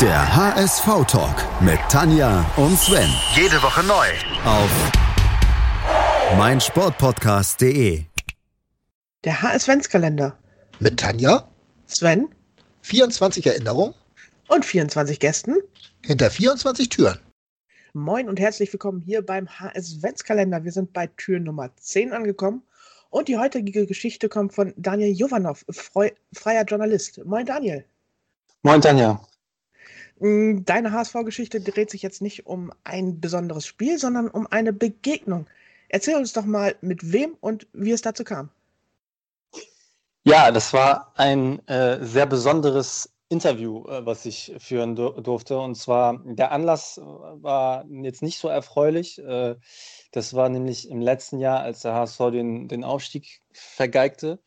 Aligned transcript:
Der 0.00 0.36
HSV-Talk 0.36 1.62
mit 1.62 1.78
Tanja 1.88 2.44
und 2.56 2.76
Sven. 2.76 3.08
Jede 3.36 3.62
Woche 3.62 3.84
neu. 3.84 4.06
Auf 4.44 4.68
meinsportpodcast.de. 6.36 8.02
Der 9.22 9.42
HS-Ventskalender. 9.42 10.36
Mit 10.80 10.98
Tanja, 10.98 11.48
Sven 11.86 12.28
24 12.82 13.46
Erinnerungen 13.46 13.94
und 14.48 14.64
24 14.64 15.20
Gästen. 15.20 15.54
hinter 16.04 16.28
24 16.28 16.88
Türen. 16.88 17.20
Moin 17.92 18.28
und 18.28 18.40
herzlich 18.40 18.72
willkommen 18.72 19.00
hier 19.00 19.22
beim 19.24 19.46
HS-Ventskalender. 19.48 20.64
Wir 20.64 20.72
sind 20.72 20.92
bei 20.92 21.06
Tür 21.06 21.38
Nummer 21.38 21.70
10 21.76 22.12
angekommen. 22.12 22.64
Und 23.10 23.28
die 23.28 23.38
heutige 23.38 23.86
Geschichte 23.86 24.28
kommt 24.28 24.54
von 24.54 24.74
Daniel 24.76 25.14
Jovanov, 25.14 25.64
freier 25.70 26.64
Journalist. 26.64 27.24
Moin 27.24 27.46
Daniel. 27.46 27.84
Moin 28.64 28.80
Tanja. 28.80 29.20
Mm, 30.24 30.64
Deine 30.64 30.92
HSV-Geschichte 30.92 31.60
dreht 31.60 31.90
sich 31.90 32.00
jetzt 32.00 32.22
nicht 32.22 32.46
um 32.46 32.72
ein 32.82 33.20
besonderes 33.20 33.66
Spiel, 33.66 33.98
sondern 33.98 34.28
um 34.28 34.46
eine 34.46 34.72
Begegnung. 34.72 35.46
Erzähl 35.90 36.16
uns 36.16 36.32
doch 36.32 36.46
mal, 36.46 36.76
mit 36.80 37.12
wem 37.12 37.36
und 37.40 37.66
wie 37.74 37.92
es 37.92 38.00
dazu 38.00 38.24
kam. 38.24 38.48
Ja, 40.24 40.50
das 40.50 40.72
war 40.72 41.12
ein 41.16 41.60
äh, 41.68 42.02
sehr 42.02 42.24
besonderes 42.24 43.12
Interview, 43.28 43.86
äh, 43.86 44.06
was 44.06 44.24
ich 44.24 44.54
führen 44.58 44.96
dur 44.96 45.20
durfte. 45.20 45.58
Und 45.58 45.74
zwar, 45.74 46.18
der 46.24 46.52
Anlass 46.52 46.98
war 47.02 47.84
jetzt 47.90 48.22
nicht 48.22 48.38
so 48.38 48.48
erfreulich. 48.48 49.18
Äh, 49.18 49.56
das 50.12 50.32
war 50.32 50.48
nämlich 50.48 50.88
im 50.88 51.02
letzten 51.02 51.38
Jahr, 51.38 51.60
als 51.60 51.82
der 51.82 51.92
HSV 51.92 52.30
den, 52.32 52.68
den 52.68 52.82
Aufstieg 52.82 53.42
vergeigte. 53.52 54.38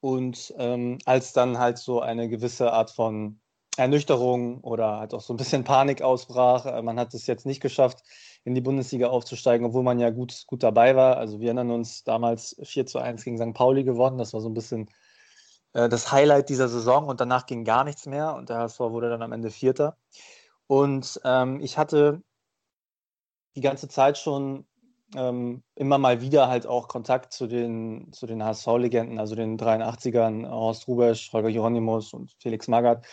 Und 0.00 0.52
ähm, 0.58 0.98
als 1.06 1.32
dann 1.32 1.58
halt 1.58 1.78
so 1.78 2.00
eine 2.00 2.28
gewisse 2.28 2.70
Art 2.74 2.90
von 2.90 3.40
Ernüchterung 3.80 4.60
oder 4.60 4.98
halt 4.98 5.14
auch 5.14 5.20
so 5.20 5.32
ein 5.32 5.36
bisschen 5.36 5.64
Panik 5.64 6.02
ausbrach. 6.02 6.66
Äh, 6.66 6.82
Man 6.82 6.98
hat 6.98 7.14
es 7.14 7.26
jetzt 7.26 7.46
nicht 7.46 7.60
geschafft, 7.60 8.02
in 8.44 8.54
die 8.54 8.60
Bundesliga 8.60 9.08
aufzusteigen, 9.08 9.66
obwohl 9.66 9.82
man 9.82 9.98
ja 9.98 10.10
gut, 10.10 10.44
gut 10.46 10.62
dabei 10.62 10.96
war. 10.96 11.16
Also 11.16 11.40
wir 11.40 11.48
erinnern 11.48 11.70
uns 11.70 12.04
damals 12.04 12.56
4 12.62 12.86
zu 12.86 12.98
1 12.98 13.24
gegen 13.24 13.38
St. 13.38 13.54
Pauli 13.54 13.84
gewonnen. 13.84 14.18
Das 14.18 14.32
war 14.32 14.40
so 14.40 14.48
ein 14.48 14.54
bisschen 14.54 14.88
äh, 15.72 15.88
das 15.88 16.12
Highlight 16.12 16.48
dieser 16.48 16.68
Saison 16.68 17.06
und 17.06 17.20
danach 17.20 17.46
ging 17.46 17.64
gar 17.64 17.84
nichts 17.84 18.06
mehr 18.06 18.34
und 18.34 18.48
der 18.50 18.58
HSV 18.58 18.80
wurde 18.80 19.10
dann 19.10 19.22
am 19.22 19.32
Ende 19.32 19.50
Vierter. 19.50 19.96
Und 20.66 21.20
ähm, 21.24 21.60
ich 21.60 21.78
hatte 21.78 22.22
die 23.56 23.60
ganze 23.60 23.88
Zeit 23.88 24.18
schon 24.18 24.66
ähm, 25.16 25.62
immer 25.74 25.98
mal 25.98 26.20
wieder 26.20 26.48
halt 26.48 26.66
auch 26.66 26.88
Kontakt 26.88 27.32
zu 27.32 27.46
den, 27.46 28.12
zu 28.12 28.26
den 28.26 28.42
HSV-Legenden, 28.44 29.18
also 29.18 29.34
den 29.34 29.58
83ern, 29.58 30.48
Horst 30.48 30.86
Rubesch, 30.88 31.32
Holger 31.32 31.48
Hieronymus 31.48 32.12
und 32.12 32.34
Felix 32.38 32.68
Magath, 32.68 33.06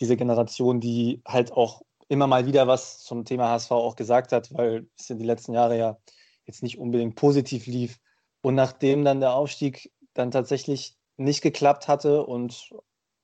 diese 0.00 0.16
Generation, 0.16 0.80
die 0.80 1.22
halt 1.26 1.52
auch 1.52 1.82
immer 2.08 2.26
mal 2.26 2.46
wieder 2.46 2.66
was 2.66 3.00
zum 3.00 3.24
Thema 3.24 3.50
HSV 3.50 3.70
auch 3.72 3.96
gesagt 3.96 4.32
hat, 4.32 4.52
weil 4.52 4.86
es 4.98 5.10
in 5.10 5.18
die 5.18 5.24
letzten 5.24 5.52
Jahre 5.52 5.78
ja 5.78 5.98
jetzt 6.44 6.62
nicht 6.62 6.78
unbedingt 6.78 7.16
positiv 7.16 7.66
lief. 7.66 7.98
Und 8.42 8.54
nachdem 8.54 9.04
dann 9.04 9.20
der 9.20 9.34
Aufstieg 9.34 9.92
dann 10.12 10.30
tatsächlich 10.30 10.96
nicht 11.16 11.42
geklappt 11.42 11.88
hatte 11.88 12.24
und 12.24 12.70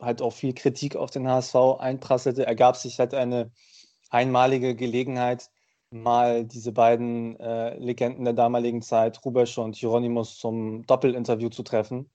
halt 0.01 0.23
auch 0.23 0.33
viel 0.33 0.55
Kritik 0.55 0.97
auf 0.97 1.11
den 1.11 1.29
HSV 1.29 1.55
einprasselte, 1.79 2.47
ergab 2.47 2.77
sich 2.77 2.99
halt 2.99 3.13
eine 3.15 3.53
einmalige 4.09 4.75
Gelegenheit, 4.75 5.51
mal 5.91 6.45
diese 6.45 6.73
beiden 6.73 7.39
äh, 7.41 7.77
Legenden 7.79 8.25
der 8.25 8.35
damaligen 8.35 8.83
Zeit, 8.83 9.25
Rubesch 9.25 9.59
und 9.59 9.77
Hieronymus, 9.77 10.39
zum 10.39 10.87
Doppelinterview 10.87 11.49
zu 11.51 11.63
treffen. 11.63 12.11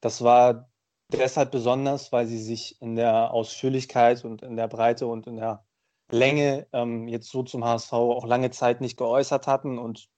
Das 0.00 0.22
war 0.22 0.68
deshalb 1.12 1.50
besonders, 1.50 2.12
weil 2.12 2.26
sie 2.26 2.38
sich 2.38 2.80
in 2.80 2.96
der 2.96 3.32
Ausführlichkeit 3.32 4.24
und 4.24 4.42
in 4.42 4.56
der 4.56 4.68
Breite 4.68 5.06
und 5.06 5.26
in 5.26 5.36
der 5.36 5.64
Länge 6.10 6.66
ähm, 6.72 7.08
jetzt 7.08 7.30
so 7.30 7.42
zum 7.42 7.64
HSV 7.64 7.92
auch 7.92 8.26
lange 8.26 8.50
Zeit 8.50 8.80
nicht 8.80 8.96
geäußert 8.96 9.46
hatten 9.46 9.78
und 9.78 10.08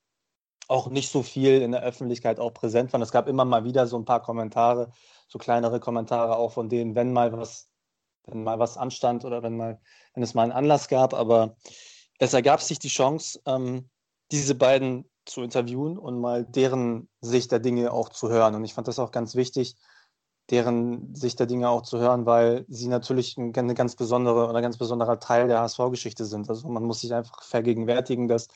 auch 0.69 0.89
nicht 0.89 1.11
so 1.11 1.23
viel 1.23 1.63
in 1.63 1.73
der 1.73 1.83
Öffentlichkeit 1.83 2.39
auch 2.39 2.55
präsent 2.55 2.93
waren. 2.93 3.03
Es 3.03 3.11
gab 3.11 3.27
immer 3.27 3.45
mal 3.45 3.65
wieder 3.65 3.87
so 3.89 3.99
ein 3.99 4.05
paar 4.05 4.23
Kommentare, 4.23 4.93
so 5.27 5.39
kleinere 5.39 5.81
Kommentare 5.81 6.37
auch 6.37 6.53
von 6.53 6.69
denen, 6.69 6.95
wenn 6.95 7.13
mal 7.13 7.33
was, 7.33 7.73
wenn 8.27 8.45
mal 8.45 8.61
was 8.61 8.77
anstand 8.77 9.25
oder 9.25 9.43
wenn 9.43 9.57
mal, 9.57 9.81
wenn 10.15 10.23
es 10.23 10.35
mal 10.35 10.45
einen 10.45 10.53
Anlass 10.53 10.87
gab. 10.89 11.13
Aber 11.13 11.57
es 12.21 12.35
ergab 12.35 12.63
sich 12.63 12.79
die 12.79 12.89
Chance, 12.89 13.41
ähm, 13.47 13.89
diese 14.31 14.55
beiden 14.55 15.11
zu 15.25 15.43
interviewen 15.43 15.99
und 15.99 16.21
mal 16.21 16.45
deren 16.45 17.09
Sicht 17.21 17.51
der 17.51 17.61
Dinge 17.61 17.93
auch 17.93 18.11
zu 18.11 18.29
hören. 18.29 18.55
Und 18.55 18.65
ich 18.65 18.75
fand 18.75 18.89
das 18.89 18.99
auch 18.99 19.11
ganz 19.11 19.35
wichtig, 19.35 19.77
deren 20.51 21.15
Sicht 21.15 21.39
der 21.39 21.47
Dinge 21.47 21.71
auch 21.71 21.83
zu 21.83 21.99
hören, 21.99 22.27
weil 22.27 22.67
sie 22.69 22.89
natürlich 22.89 23.39
ein, 23.39 23.53
ganz 23.53 23.97
besondere 23.97 24.49
oder 24.49 24.61
ganz 24.61 24.77
besonderer 24.77 25.19
Teil 25.19 25.49
der 25.49 25.61
HSV-Geschichte 25.61 26.27
sind. 26.27 26.49
Also 26.51 26.69
man 26.69 26.85
muss 26.85 27.01
sich 27.01 27.15
einfach 27.15 27.43
vergegenwärtigen, 27.43 28.29
dass 28.29 28.49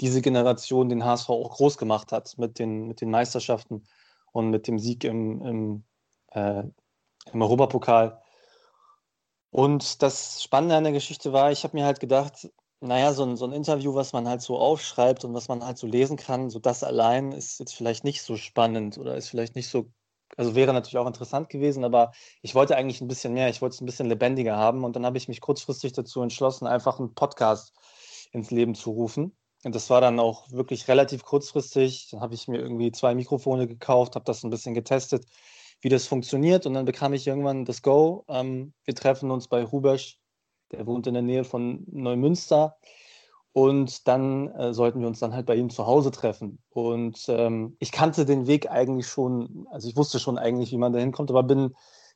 diese 0.00 0.20
Generation 0.20 0.88
den 0.88 1.04
HSV 1.04 1.30
auch 1.30 1.50
groß 1.54 1.78
gemacht 1.78 2.10
hat 2.10 2.36
mit 2.38 2.58
den, 2.58 2.88
mit 2.88 3.00
den 3.00 3.10
Meisterschaften 3.10 3.84
und 4.32 4.50
mit 4.50 4.66
dem 4.66 4.78
Sieg 4.78 5.04
im, 5.04 5.42
im, 5.42 5.84
äh, 6.32 6.64
im 7.32 7.42
Europapokal. 7.42 8.20
Und 9.50 10.02
das 10.02 10.42
Spannende 10.42 10.76
an 10.76 10.84
der 10.84 10.94
Geschichte 10.94 11.32
war, 11.32 11.52
ich 11.52 11.62
habe 11.62 11.76
mir 11.76 11.84
halt 11.84 12.00
gedacht, 12.00 12.48
naja, 12.82 13.12
so 13.12 13.24
ein, 13.24 13.36
so 13.36 13.44
ein 13.46 13.52
Interview, 13.52 13.94
was 13.94 14.12
man 14.12 14.28
halt 14.28 14.42
so 14.42 14.58
aufschreibt 14.58 15.24
und 15.24 15.34
was 15.34 15.48
man 15.48 15.64
halt 15.64 15.78
so 15.78 15.86
lesen 15.86 16.16
kann, 16.16 16.50
so 16.50 16.58
das 16.58 16.82
allein 16.84 17.32
ist 17.32 17.58
jetzt 17.60 17.74
vielleicht 17.74 18.04
nicht 18.04 18.22
so 18.22 18.36
spannend 18.36 18.98
oder 18.98 19.16
ist 19.16 19.28
vielleicht 19.28 19.54
nicht 19.54 19.68
so, 19.68 19.90
also 20.36 20.54
wäre 20.54 20.72
natürlich 20.72 20.98
auch 20.98 21.06
interessant 21.06 21.48
gewesen, 21.48 21.84
aber 21.84 22.12
ich 22.42 22.54
wollte 22.54 22.76
eigentlich 22.76 23.00
ein 23.00 23.08
bisschen 23.08 23.34
mehr, 23.34 23.48
ich 23.48 23.62
wollte 23.62 23.74
es 23.74 23.80
ein 23.80 23.86
bisschen 23.86 24.08
lebendiger 24.08 24.56
haben 24.56 24.84
und 24.84 24.96
dann 24.96 25.06
habe 25.06 25.18
ich 25.18 25.28
mich 25.28 25.40
kurzfristig 25.40 25.92
dazu 25.92 26.22
entschlossen, 26.22 26.66
einfach 26.66 26.98
einen 26.98 27.14
Podcast 27.14 27.72
ins 28.32 28.50
Leben 28.50 28.74
zu 28.74 28.90
rufen. 28.90 29.36
Und 29.64 29.74
das 29.74 29.90
war 29.90 30.00
dann 30.00 30.18
auch 30.18 30.50
wirklich 30.50 30.88
relativ 30.88 31.24
kurzfristig. 31.24 32.08
Dann 32.10 32.20
habe 32.20 32.34
ich 32.34 32.48
mir 32.48 32.58
irgendwie 32.58 32.90
zwei 32.90 33.14
Mikrofone 33.14 33.68
gekauft, 33.68 34.16
habe 34.16 34.24
das 34.24 34.42
ein 34.42 34.50
bisschen 34.50 34.74
getestet, 34.74 35.24
wie 35.80 35.88
das 35.88 36.06
funktioniert. 36.06 36.66
Und 36.66 36.74
dann 36.74 36.84
bekam 36.84 37.12
ich 37.12 37.26
irgendwann 37.26 37.64
das 37.64 37.82
Go. 37.82 38.24
Ähm, 38.28 38.74
wir 38.84 38.94
treffen 38.94 39.30
uns 39.30 39.48
bei 39.48 39.62
Rubesch, 39.62 40.18
der 40.72 40.86
wohnt 40.86 41.06
in 41.06 41.14
der 41.14 41.22
Nähe 41.22 41.44
von 41.44 41.84
Neumünster. 41.90 42.76
Und 43.54 44.08
dann 44.08 44.48
äh, 44.52 44.72
sollten 44.72 45.00
wir 45.00 45.08
uns 45.08 45.20
dann 45.20 45.34
halt 45.34 45.44
bei 45.44 45.56
ihm 45.56 45.68
zu 45.68 45.86
Hause 45.86 46.10
treffen. 46.10 46.58
Und 46.70 47.26
ähm, 47.28 47.76
ich 47.80 47.92
kannte 47.92 48.24
den 48.24 48.46
Weg 48.46 48.70
eigentlich 48.70 49.06
schon, 49.06 49.66
also 49.70 49.88
ich 49.88 49.96
wusste 49.96 50.18
schon 50.18 50.38
eigentlich, 50.38 50.72
wie 50.72 50.78
man 50.78 50.92
da 50.94 50.98
hinkommt, 50.98 51.30
aber 51.30 51.42
bin 51.42 51.74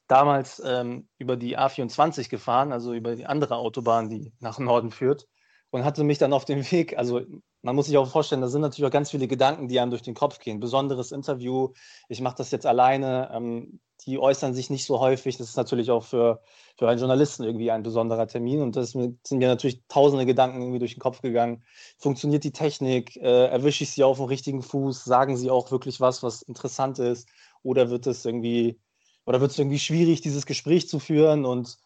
damals 0.08 0.62
ähm, 0.64 1.08
über 1.18 1.36
die 1.36 1.58
A24 1.58 2.30
gefahren, 2.30 2.72
also 2.72 2.94
über 2.94 3.16
die 3.16 3.26
andere 3.26 3.56
Autobahn, 3.56 4.08
die 4.08 4.32
nach 4.40 4.58
Norden 4.58 4.90
führt 4.90 5.28
und 5.76 5.84
hatte 5.84 6.04
mich 6.04 6.16
dann 6.16 6.32
auf 6.32 6.46
dem 6.46 6.70
Weg, 6.70 6.96
also 6.96 7.20
man 7.60 7.76
muss 7.76 7.84
sich 7.84 7.98
auch 7.98 8.08
vorstellen, 8.08 8.40
da 8.40 8.48
sind 8.48 8.62
natürlich 8.62 8.86
auch 8.86 8.92
ganz 8.92 9.10
viele 9.10 9.28
Gedanken, 9.28 9.68
die 9.68 9.78
einem 9.78 9.90
durch 9.90 10.00
den 10.00 10.14
Kopf 10.14 10.38
gehen. 10.38 10.58
Besonderes 10.58 11.12
Interview, 11.12 11.74
ich 12.08 12.22
mache 12.22 12.36
das 12.38 12.50
jetzt 12.50 12.64
alleine, 12.64 13.30
ähm, 13.30 13.78
die 14.06 14.18
äußern 14.18 14.54
sich 14.54 14.70
nicht 14.70 14.86
so 14.86 15.00
häufig. 15.00 15.36
Das 15.36 15.50
ist 15.50 15.56
natürlich 15.56 15.90
auch 15.90 16.02
für, 16.02 16.40
für 16.78 16.88
einen 16.88 16.98
Journalisten 16.98 17.44
irgendwie 17.44 17.70
ein 17.70 17.82
besonderer 17.82 18.26
Termin. 18.26 18.62
Und 18.62 18.74
das 18.74 18.92
sind 18.92 19.30
mir 19.32 19.48
natürlich 19.48 19.82
tausende 19.88 20.24
Gedanken 20.24 20.62
irgendwie 20.62 20.78
durch 20.78 20.94
den 20.94 21.00
Kopf 21.00 21.20
gegangen. 21.20 21.62
Funktioniert 21.98 22.44
die 22.44 22.52
Technik? 22.52 23.16
Äh, 23.16 23.48
erwische 23.48 23.84
ich 23.84 23.90
sie 23.90 24.02
auf 24.02 24.16
dem 24.16 24.26
richtigen 24.26 24.62
Fuß? 24.62 25.04
Sagen 25.04 25.36
sie 25.36 25.50
auch 25.50 25.70
wirklich 25.70 26.00
was, 26.00 26.22
was 26.22 26.40
interessant 26.40 26.98
ist? 27.00 27.28
Oder 27.62 27.90
wird 27.90 28.06
es 28.06 28.24
irgendwie, 28.24 28.80
oder 29.26 29.42
wird 29.42 29.50
es 29.50 29.58
irgendwie 29.58 29.78
schwierig, 29.78 30.22
dieses 30.22 30.46
Gespräch 30.46 30.88
zu 30.88 31.00
führen? 31.00 31.44
Und 31.44 31.76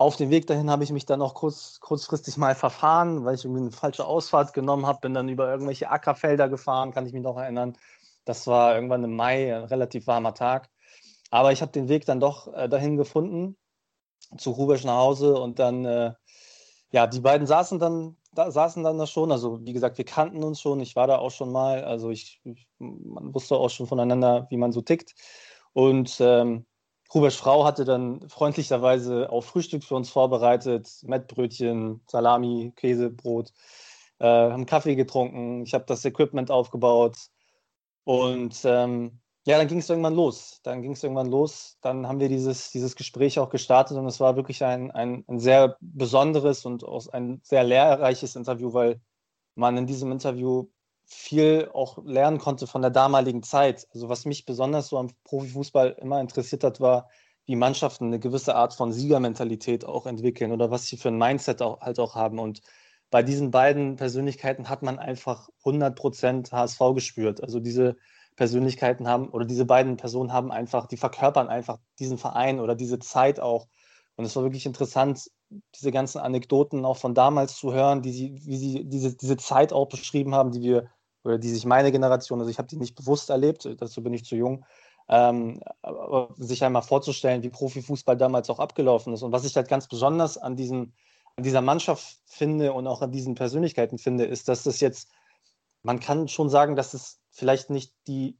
auf 0.00 0.16
dem 0.16 0.30
Weg 0.30 0.46
dahin 0.46 0.70
habe 0.70 0.82
ich 0.82 0.92
mich 0.92 1.04
dann 1.04 1.20
auch 1.20 1.34
kurz, 1.34 1.78
kurzfristig 1.78 2.38
mal 2.38 2.54
verfahren, 2.54 3.26
weil 3.26 3.34
ich 3.34 3.44
irgendwie 3.44 3.60
eine 3.60 3.70
falsche 3.70 4.06
Ausfahrt 4.06 4.54
genommen 4.54 4.86
habe, 4.86 5.00
bin 5.02 5.12
dann 5.12 5.28
über 5.28 5.50
irgendwelche 5.50 5.90
Ackerfelder 5.90 6.48
gefahren, 6.48 6.90
kann 6.90 7.04
ich 7.06 7.12
mich 7.12 7.22
noch 7.22 7.36
erinnern. 7.36 7.76
Das 8.24 8.46
war 8.46 8.74
irgendwann 8.74 9.04
im 9.04 9.14
Mai, 9.14 9.54
ein 9.54 9.64
relativ 9.64 10.06
warmer 10.06 10.32
Tag. 10.32 10.70
Aber 11.30 11.52
ich 11.52 11.60
habe 11.60 11.72
den 11.72 11.90
Weg 11.90 12.06
dann 12.06 12.18
doch 12.18 12.50
äh, 12.54 12.66
dahin 12.66 12.96
gefunden, 12.96 13.58
zu 14.38 14.52
Rubesch 14.52 14.84
nach 14.84 14.96
Hause 14.96 15.34
und 15.38 15.58
dann, 15.58 15.84
äh, 15.84 16.14
ja, 16.92 17.06
die 17.06 17.20
beiden 17.20 17.46
saßen 17.46 17.78
dann, 17.78 18.16
da 18.32 18.50
saßen 18.50 18.82
dann 18.82 18.96
da 18.96 19.06
schon. 19.06 19.30
Also 19.30 19.60
wie 19.66 19.74
gesagt, 19.74 19.98
wir 19.98 20.06
kannten 20.06 20.42
uns 20.42 20.62
schon, 20.62 20.80
ich 20.80 20.96
war 20.96 21.08
da 21.08 21.18
auch 21.18 21.30
schon 21.30 21.52
mal, 21.52 21.84
also 21.84 22.08
ich, 22.08 22.40
ich 22.44 22.66
man 22.78 23.34
wusste 23.34 23.54
auch 23.56 23.68
schon 23.68 23.86
voneinander, 23.86 24.46
wie 24.48 24.56
man 24.56 24.72
so 24.72 24.80
tickt. 24.80 25.14
Und 25.74 26.16
ähm, 26.20 26.64
Rubesch 27.14 27.36
Frau 27.36 27.64
hatte 27.64 27.84
dann 27.84 28.28
freundlicherweise 28.28 29.30
auch 29.30 29.42
Frühstück 29.42 29.84
für 29.84 29.96
uns 29.96 30.10
vorbereitet, 30.10 30.88
Mettbrötchen, 31.02 32.02
Salami, 32.06 32.72
Käsebrot, 32.76 33.52
äh, 34.18 34.26
haben 34.26 34.66
Kaffee 34.66 34.94
getrunken, 34.94 35.62
ich 35.64 35.74
habe 35.74 35.84
das 35.86 36.04
Equipment 36.04 36.50
aufgebaut 36.50 37.16
und 38.04 38.60
ähm, 38.64 39.20
ja, 39.46 39.56
dann 39.56 39.68
ging 39.68 39.78
es 39.78 39.88
irgendwann 39.88 40.14
los. 40.14 40.60
Dann 40.62 40.82
ging 40.82 40.92
es 40.92 41.02
irgendwann 41.02 41.30
los. 41.30 41.78
Dann 41.80 42.06
haben 42.06 42.20
wir 42.20 42.28
dieses, 42.28 42.70
dieses 42.70 42.94
Gespräch 42.94 43.38
auch 43.38 43.48
gestartet 43.48 43.96
und 43.96 44.06
es 44.06 44.20
war 44.20 44.36
wirklich 44.36 44.62
ein, 44.62 44.90
ein, 44.90 45.24
ein 45.28 45.38
sehr 45.38 45.76
besonderes 45.80 46.66
und 46.66 46.84
auch 46.84 47.08
ein 47.08 47.40
sehr 47.42 47.64
lehrreiches 47.64 48.36
Interview, 48.36 48.72
weil 48.74 49.00
man 49.54 49.76
in 49.76 49.86
diesem 49.86 50.12
Interview 50.12 50.68
viel 51.12 51.68
auch 51.74 51.98
lernen 52.04 52.38
konnte 52.38 52.66
von 52.66 52.82
der 52.82 52.90
damaligen 52.90 53.42
Zeit. 53.42 53.88
Also 53.92 54.08
was 54.08 54.24
mich 54.24 54.44
besonders 54.46 54.88
so 54.88 54.98
am 54.98 55.08
Profifußball 55.24 55.96
immer 56.00 56.20
interessiert 56.20 56.62
hat, 56.62 56.80
war, 56.80 57.08
wie 57.46 57.56
Mannschaften 57.56 58.06
eine 58.06 58.20
gewisse 58.20 58.54
Art 58.54 58.74
von 58.74 58.92
Siegermentalität 58.92 59.84
auch 59.84 60.06
entwickeln 60.06 60.52
oder 60.52 60.70
was 60.70 60.86
sie 60.86 60.96
für 60.96 61.08
ein 61.08 61.18
Mindset 61.18 61.62
auch, 61.62 61.80
halt 61.80 61.98
auch 61.98 62.14
haben. 62.14 62.38
Und 62.38 62.62
bei 63.10 63.24
diesen 63.24 63.50
beiden 63.50 63.96
Persönlichkeiten 63.96 64.68
hat 64.68 64.82
man 64.82 65.00
einfach 65.00 65.48
100% 65.64 66.52
HSV 66.52 66.78
gespürt. 66.94 67.42
Also 67.42 67.58
diese 67.58 67.96
Persönlichkeiten 68.36 69.08
haben 69.08 69.30
oder 69.30 69.44
diese 69.44 69.64
beiden 69.64 69.96
Personen 69.96 70.32
haben 70.32 70.52
einfach, 70.52 70.86
die 70.86 70.96
verkörpern 70.96 71.48
einfach 71.48 71.78
diesen 71.98 72.18
Verein 72.18 72.60
oder 72.60 72.76
diese 72.76 73.00
Zeit 73.00 73.40
auch. 73.40 73.66
Und 74.14 74.24
es 74.24 74.36
war 74.36 74.44
wirklich 74.44 74.66
interessant, 74.66 75.28
diese 75.74 75.90
ganzen 75.90 76.18
Anekdoten 76.18 76.84
auch 76.84 76.98
von 76.98 77.14
damals 77.14 77.56
zu 77.56 77.72
hören, 77.72 78.02
die 78.02 78.12
sie, 78.12 78.40
wie 78.44 78.56
sie 78.56 78.84
diese, 78.84 79.16
diese 79.16 79.36
Zeit 79.36 79.72
auch 79.72 79.88
beschrieben 79.88 80.34
haben, 80.34 80.52
die 80.52 80.62
wir, 80.62 80.88
oder 81.24 81.38
die 81.38 81.50
sich 81.50 81.64
meine 81.66 81.92
Generation, 81.92 82.38
also 82.40 82.50
ich 82.50 82.58
habe 82.58 82.68
die 82.68 82.76
nicht 82.76 82.94
bewusst 82.94 83.30
erlebt, 83.30 83.68
dazu 83.78 84.02
bin 84.02 84.14
ich 84.14 84.24
zu 84.24 84.36
jung, 84.36 84.64
ähm, 85.08 85.60
sich 86.36 86.64
einmal 86.64 86.82
vorzustellen, 86.82 87.42
wie 87.42 87.50
Profifußball 87.50 88.16
damals 88.16 88.48
auch 88.48 88.60
abgelaufen 88.60 89.12
ist. 89.12 89.22
Und 89.22 89.32
was 89.32 89.44
ich 89.44 89.56
halt 89.56 89.68
ganz 89.68 89.88
besonders 89.88 90.38
an, 90.38 90.56
diesen, 90.56 90.94
an 91.36 91.42
dieser 91.42 91.60
Mannschaft 91.60 92.18
finde 92.26 92.72
und 92.72 92.86
auch 92.86 93.02
an 93.02 93.10
diesen 93.10 93.34
Persönlichkeiten 93.34 93.98
finde, 93.98 94.24
ist, 94.24 94.48
dass 94.48 94.62
das 94.62 94.80
jetzt, 94.80 95.10
man 95.82 95.98
kann 95.98 96.28
schon 96.28 96.48
sagen, 96.48 96.76
dass 96.76 96.94
es 96.94 97.18
vielleicht 97.30 97.70
nicht 97.70 97.92
die 98.06 98.38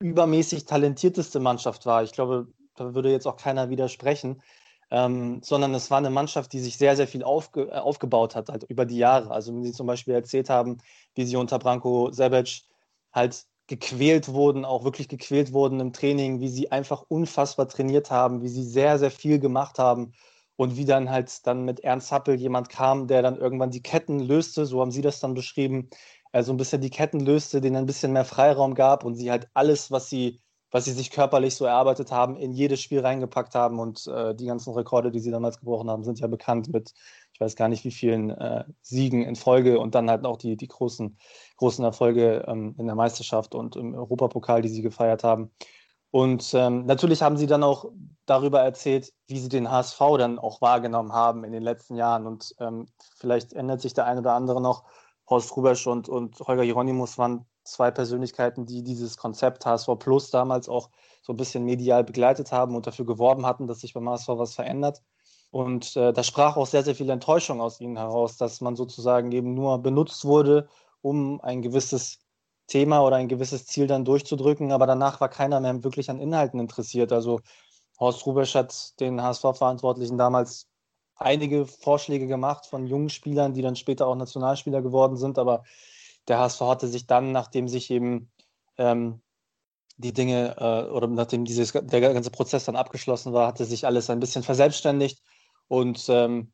übermäßig 0.00 0.66
talentierteste 0.66 1.40
Mannschaft 1.40 1.86
war. 1.86 2.02
Ich 2.02 2.12
glaube, 2.12 2.48
da 2.74 2.94
würde 2.94 3.10
jetzt 3.10 3.26
auch 3.26 3.36
keiner 3.36 3.70
widersprechen. 3.70 4.42
Ähm, 4.92 5.40
sondern 5.42 5.74
es 5.74 5.90
war 5.90 5.98
eine 5.98 6.10
Mannschaft, 6.10 6.52
die 6.52 6.60
sich 6.60 6.76
sehr, 6.78 6.96
sehr 6.96 7.08
viel 7.08 7.24
aufge 7.24 7.62
äh, 7.70 7.78
aufgebaut 7.78 8.36
hat, 8.36 8.50
halt 8.50 8.64
über 8.64 8.84
die 8.86 8.98
Jahre. 8.98 9.30
Also 9.32 9.54
wenn 9.54 9.64
Sie 9.64 9.72
zum 9.72 9.86
Beispiel 9.88 10.14
erzählt 10.14 10.50
haben, 10.50 10.78
wie 11.14 11.24
Sie 11.26 11.36
unter 11.36 11.58
Branko 11.58 12.10
Sebec 12.12 12.62
halt 13.12 13.46
gequält 13.68 14.28
wurden, 14.28 14.64
auch 14.66 14.84
wirklich 14.84 15.08
gequält 15.08 15.52
wurden 15.54 15.80
im 15.80 15.92
Training, 15.94 16.40
wie 16.40 16.48
sie 16.50 16.70
einfach 16.70 17.04
unfassbar 17.08 17.68
trainiert 17.68 18.10
haben, 18.10 18.42
wie 18.42 18.48
sie 18.48 18.64
sehr, 18.64 18.98
sehr 18.98 19.10
viel 19.10 19.38
gemacht 19.38 19.78
haben 19.78 20.12
und 20.56 20.76
wie 20.76 20.84
dann 20.84 21.08
halt 21.10 21.46
dann 21.46 21.64
mit 21.64 21.80
Ernst 21.80 22.12
Happel 22.12 22.34
jemand 22.36 22.68
kam, 22.68 23.06
der 23.08 23.22
dann 23.22 23.38
irgendwann 23.38 23.70
die 23.70 23.82
Ketten 23.82 24.20
löste, 24.20 24.66
so 24.66 24.80
haben 24.82 24.90
sie 24.90 25.00
das 25.00 25.20
dann 25.20 25.32
beschrieben, 25.34 25.88
also 26.32 26.52
ein 26.52 26.58
bisschen 26.58 26.82
die 26.82 26.90
Ketten 26.90 27.20
löste, 27.20 27.62
denen 27.62 27.76
ein 27.76 27.86
bisschen 27.86 28.12
mehr 28.12 28.26
Freiraum 28.26 28.74
gab 28.74 29.04
und 29.04 29.14
sie 29.14 29.30
halt 29.30 29.48
alles, 29.54 29.90
was 29.90 30.10
sie 30.10 30.41
was 30.72 30.86
sie 30.86 30.92
sich 30.92 31.10
körperlich 31.10 31.54
so 31.54 31.66
erarbeitet 31.66 32.10
haben, 32.10 32.36
in 32.36 32.52
jedes 32.52 32.80
Spiel 32.80 33.00
reingepackt 33.00 33.54
haben. 33.54 33.78
Und 33.78 34.06
äh, 34.06 34.34
die 34.34 34.46
ganzen 34.46 34.72
Rekorde, 34.72 35.12
die 35.12 35.20
sie 35.20 35.30
damals 35.30 35.58
gebrochen 35.58 35.90
haben, 35.90 36.02
sind 36.02 36.18
ja 36.18 36.26
bekannt 36.26 36.72
mit, 36.72 36.94
ich 37.32 37.40
weiß 37.40 37.56
gar 37.56 37.68
nicht, 37.68 37.84
wie 37.84 37.90
vielen 37.90 38.30
äh, 38.30 38.64
Siegen 38.80 39.22
in 39.22 39.36
Folge 39.36 39.78
und 39.78 39.94
dann 39.94 40.10
halt 40.10 40.24
auch 40.24 40.38
die, 40.38 40.56
die 40.56 40.68
großen, 40.68 41.18
großen 41.58 41.84
Erfolge 41.84 42.44
ähm, 42.48 42.74
in 42.78 42.86
der 42.86 42.96
Meisterschaft 42.96 43.54
und 43.54 43.76
im 43.76 43.94
Europapokal, 43.94 44.62
die 44.62 44.70
sie 44.70 44.82
gefeiert 44.82 45.22
haben. 45.24 45.52
Und 46.10 46.52
ähm, 46.54 46.86
natürlich 46.86 47.22
haben 47.22 47.36
sie 47.36 47.46
dann 47.46 47.62
auch 47.62 47.90
darüber 48.24 48.60
erzählt, 48.60 49.12
wie 49.26 49.38
sie 49.38 49.48
den 49.50 49.70
HSV 49.70 49.98
dann 50.18 50.38
auch 50.38 50.62
wahrgenommen 50.62 51.12
haben 51.12 51.44
in 51.44 51.52
den 51.52 51.62
letzten 51.62 51.96
Jahren. 51.96 52.26
Und 52.26 52.54
ähm, 52.60 52.86
vielleicht 53.18 53.52
ändert 53.52 53.82
sich 53.82 53.92
der 53.92 54.06
eine 54.06 54.20
oder 54.20 54.34
andere 54.34 54.60
noch. 54.60 54.84
Horst 55.28 55.54
Rubesch 55.56 55.86
und, 55.86 56.08
und 56.08 56.40
Holger 56.40 56.62
Hieronymus 56.62 57.16
waren 57.16 57.46
zwei 57.64 57.90
Persönlichkeiten, 57.90 58.66
die 58.66 58.82
dieses 58.82 59.16
Konzept 59.16 59.64
HSV 59.66 59.90
Plus 59.98 60.30
damals 60.30 60.68
auch 60.68 60.90
so 61.22 61.32
ein 61.32 61.36
bisschen 61.36 61.64
medial 61.64 62.04
begleitet 62.04 62.52
haben 62.52 62.74
und 62.74 62.86
dafür 62.86 63.06
geworben 63.06 63.46
hatten, 63.46 63.66
dass 63.66 63.80
sich 63.80 63.94
beim 63.94 64.08
HSV 64.08 64.28
was 64.28 64.54
verändert. 64.54 65.02
Und 65.50 65.96
äh, 65.96 66.12
da 66.12 66.22
sprach 66.22 66.56
auch 66.56 66.66
sehr, 66.66 66.82
sehr 66.82 66.94
viel 66.94 67.10
Enttäuschung 67.10 67.60
aus 67.60 67.80
ihnen 67.80 67.96
heraus, 67.96 68.36
dass 68.36 68.60
man 68.60 68.74
sozusagen 68.74 69.30
eben 69.32 69.54
nur 69.54 69.78
benutzt 69.78 70.24
wurde, 70.24 70.68
um 71.02 71.40
ein 71.42 71.62
gewisses 71.62 72.18
Thema 72.66 73.04
oder 73.04 73.16
ein 73.16 73.28
gewisses 73.28 73.66
Ziel 73.66 73.86
dann 73.86 74.04
durchzudrücken, 74.04 74.72
aber 74.72 74.86
danach 74.86 75.20
war 75.20 75.28
keiner 75.28 75.60
mehr 75.60 75.84
wirklich 75.84 76.08
an 76.08 76.20
Inhalten 76.20 76.58
interessiert. 76.58 77.12
Also 77.12 77.40
Horst 78.00 78.24
Rubesch 78.24 78.54
hat 78.54 78.98
den 79.00 79.22
HSV-Verantwortlichen 79.22 80.16
damals 80.16 80.68
einige 81.16 81.66
Vorschläge 81.66 82.26
gemacht 82.26 82.66
von 82.66 82.86
jungen 82.86 83.10
Spielern, 83.10 83.52
die 83.52 83.62
dann 83.62 83.76
später 83.76 84.06
auch 84.06 84.16
Nationalspieler 84.16 84.80
geworden 84.80 85.16
sind, 85.16 85.38
aber 85.38 85.64
der 86.28 86.38
HSV 86.38 86.60
hatte 86.62 86.88
sich 86.88 87.06
dann, 87.06 87.32
nachdem 87.32 87.68
sich 87.68 87.90
eben 87.90 88.30
ähm, 88.78 89.22
die 89.96 90.12
Dinge 90.12 90.56
äh, 90.58 90.90
oder 90.90 91.06
nachdem 91.06 91.44
dieses, 91.44 91.72
der 91.72 92.00
ganze 92.00 92.30
Prozess 92.30 92.64
dann 92.64 92.76
abgeschlossen 92.76 93.32
war, 93.32 93.46
hatte 93.48 93.64
sich 93.64 93.86
alles 93.86 94.10
ein 94.10 94.20
bisschen 94.20 94.42
verselbstständigt 94.42 95.22
und 95.68 96.06
ähm, 96.08 96.52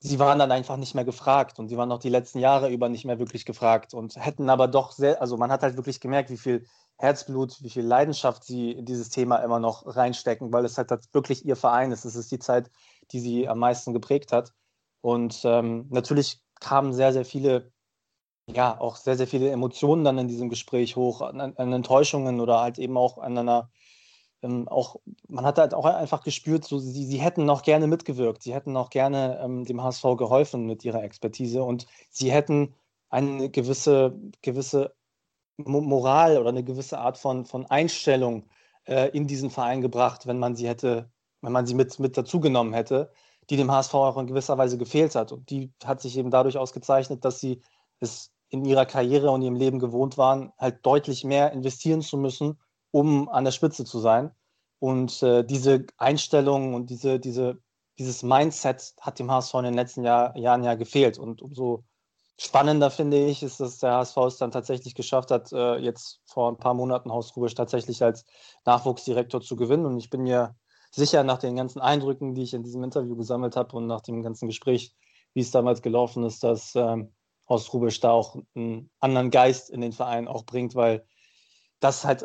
sie 0.00 0.18
waren 0.18 0.38
dann 0.38 0.52
einfach 0.52 0.76
nicht 0.76 0.94
mehr 0.94 1.04
gefragt 1.04 1.58
und 1.58 1.68
sie 1.68 1.76
waren 1.76 1.92
auch 1.92 1.98
die 1.98 2.08
letzten 2.08 2.38
Jahre 2.38 2.70
über 2.70 2.88
nicht 2.88 3.04
mehr 3.04 3.18
wirklich 3.18 3.44
gefragt 3.44 3.94
und 3.94 4.16
hätten 4.16 4.48
aber 4.50 4.68
doch 4.68 4.92
sehr, 4.92 5.20
also 5.20 5.36
man 5.36 5.50
hat 5.50 5.62
halt 5.62 5.76
wirklich 5.76 6.00
gemerkt, 6.00 6.30
wie 6.30 6.36
viel 6.36 6.66
Herzblut, 6.96 7.62
wie 7.62 7.70
viel 7.70 7.84
Leidenschaft 7.84 8.44
sie 8.44 8.72
in 8.72 8.84
dieses 8.84 9.08
Thema 9.08 9.36
immer 9.36 9.60
noch 9.60 9.84
reinstecken, 9.86 10.52
weil 10.52 10.64
es 10.64 10.76
halt 10.78 10.90
wirklich 11.12 11.44
ihr 11.46 11.54
Verein 11.54 11.92
ist. 11.92 12.04
Es 12.04 12.16
ist 12.16 12.30
die 12.32 12.40
Zeit, 12.40 12.70
die 13.12 13.20
sie 13.20 13.48
am 13.48 13.60
meisten 13.60 13.92
geprägt 13.92 14.32
hat. 14.32 14.52
Und 15.00 15.42
ähm, 15.44 15.86
natürlich 15.90 16.40
kamen 16.60 16.92
sehr, 16.92 17.12
sehr 17.12 17.24
viele 17.24 17.70
ja, 18.54 18.80
auch 18.80 18.96
sehr, 18.96 19.16
sehr 19.16 19.26
viele 19.26 19.50
Emotionen 19.50 20.04
dann 20.04 20.18
in 20.18 20.28
diesem 20.28 20.48
Gespräch 20.48 20.96
hoch, 20.96 21.20
an, 21.20 21.40
an 21.40 21.72
Enttäuschungen 21.72 22.40
oder 22.40 22.60
halt 22.60 22.78
eben 22.78 22.96
auch 22.96 23.18
an 23.18 23.36
einer, 23.36 23.70
ähm, 24.42 24.68
auch, 24.68 24.96
man 25.28 25.44
hat 25.44 25.58
halt 25.58 25.74
auch 25.74 25.84
einfach 25.84 26.22
gespürt, 26.22 26.64
so, 26.64 26.78
sie, 26.78 27.04
sie 27.04 27.18
hätten 27.20 27.44
noch 27.44 27.62
gerne 27.62 27.86
mitgewirkt, 27.86 28.42
sie 28.42 28.54
hätten 28.54 28.72
noch 28.72 28.90
gerne 28.90 29.40
ähm, 29.42 29.64
dem 29.64 29.82
HSV 29.82 30.02
geholfen 30.16 30.66
mit 30.66 30.84
ihrer 30.84 31.02
Expertise 31.02 31.62
und 31.62 31.86
sie 32.10 32.32
hätten 32.32 32.74
eine 33.10 33.50
gewisse, 33.50 34.18
gewisse 34.42 34.94
Moral 35.58 36.38
oder 36.38 36.50
eine 36.50 36.64
gewisse 36.64 36.98
Art 36.98 37.18
von, 37.18 37.44
von 37.44 37.66
Einstellung 37.66 38.48
äh, 38.86 39.08
in 39.10 39.26
diesen 39.26 39.50
Verein 39.50 39.82
gebracht, 39.82 40.26
wenn 40.26 40.38
man 40.38 40.56
sie 40.56 40.68
hätte, 40.68 41.10
wenn 41.42 41.52
man 41.52 41.66
sie 41.66 41.74
mit, 41.74 41.98
mit 41.98 42.16
dazugenommen 42.16 42.72
hätte, 42.72 43.12
die 43.50 43.56
dem 43.56 43.70
HSV 43.70 43.94
auch 43.94 44.18
in 44.18 44.26
gewisser 44.26 44.58
Weise 44.58 44.78
gefehlt 44.78 45.14
hat. 45.14 45.32
Und 45.32 45.50
die 45.50 45.72
hat 45.84 46.00
sich 46.00 46.16
eben 46.16 46.30
dadurch 46.30 46.56
ausgezeichnet, 46.58 47.24
dass 47.24 47.40
sie 47.40 47.60
es 48.00 48.32
in 48.48 48.64
ihrer 48.64 48.86
Karriere 48.86 49.30
und 49.30 49.42
ihrem 49.42 49.56
Leben 49.56 49.78
gewohnt 49.78 50.18
waren, 50.18 50.52
halt 50.58 50.84
deutlich 50.84 51.24
mehr 51.24 51.52
investieren 51.52 52.02
zu 52.02 52.16
müssen, 52.16 52.58
um 52.90 53.28
an 53.28 53.44
der 53.44 53.52
Spitze 53.52 53.84
zu 53.84 53.98
sein. 53.98 54.30
Und 54.78 55.22
äh, 55.22 55.44
diese 55.44 55.86
Einstellung 55.96 56.74
und 56.74 56.90
diese, 56.90 57.18
diese, 57.18 57.58
dieses 57.98 58.22
Mindset 58.22 58.94
hat 59.00 59.18
dem 59.18 59.30
HSV 59.30 59.54
in 59.54 59.64
den 59.64 59.74
letzten 59.74 60.04
Jahr, 60.04 60.36
Jahren 60.36 60.62
ja 60.64 60.74
gefehlt. 60.76 61.18
Und 61.18 61.42
umso 61.42 61.84
spannender 62.38 62.90
finde 62.90 63.26
ich, 63.26 63.42
ist, 63.42 63.60
dass 63.60 63.78
der 63.78 63.94
HSV 63.94 64.16
es 64.18 64.36
dann 64.38 64.52
tatsächlich 64.52 64.94
geschafft 64.94 65.30
hat, 65.30 65.52
äh, 65.52 65.76
jetzt 65.78 66.20
vor 66.24 66.50
ein 66.50 66.56
paar 66.56 66.74
Monaten 66.74 67.10
Haus 67.10 67.36
Rubisch 67.36 67.54
tatsächlich 67.54 68.02
als 68.02 68.24
Nachwuchsdirektor 68.64 69.40
zu 69.40 69.56
gewinnen. 69.56 69.84
Und 69.84 69.98
ich 69.98 70.10
bin 70.10 70.22
mir 70.22 70.54
sicher, 70.90 71.24
nach 71.24 71.38
den 71.38 71.56
ganzen 71.56 71.80
Eindrücken, 71.80 72.34
die 72.34 72.44
ich 72.44 72.54
in 72.54 72.62
diesem 72.62 72.84
Interview 72.84 73.16
gesammelt 73.16 73.56
habe 73.56 73.76
und 73.76 73.86
nach 73.86 74.00
dem 74.00 74.22
ganzen 74.22 74.46
Gespräch, 74.46 74.94
wie 75.34 75.40
es 75.40 75.50
damals 75.50 75.82
gelaufen 75.82 76.24
ist, 76.24 76.44
dass 76.44 76.74
ähm, 76.76 77.12
Horst 77.48 77.72
Rubisch 77.72 78.00
da 78.00 78.10
auch 78.10 78.36
einen 78.54 78.90
anderen 79.00 79.30
Geist 79.30 79.70
in 79.70 79.80
den 79.80 79.92
Verein 79.92 80.28
auch 80.28 80.44
bringt, 80.44 80.74
weil 80.74 81.06
das 81.80 82.04
halt 82.04 82.24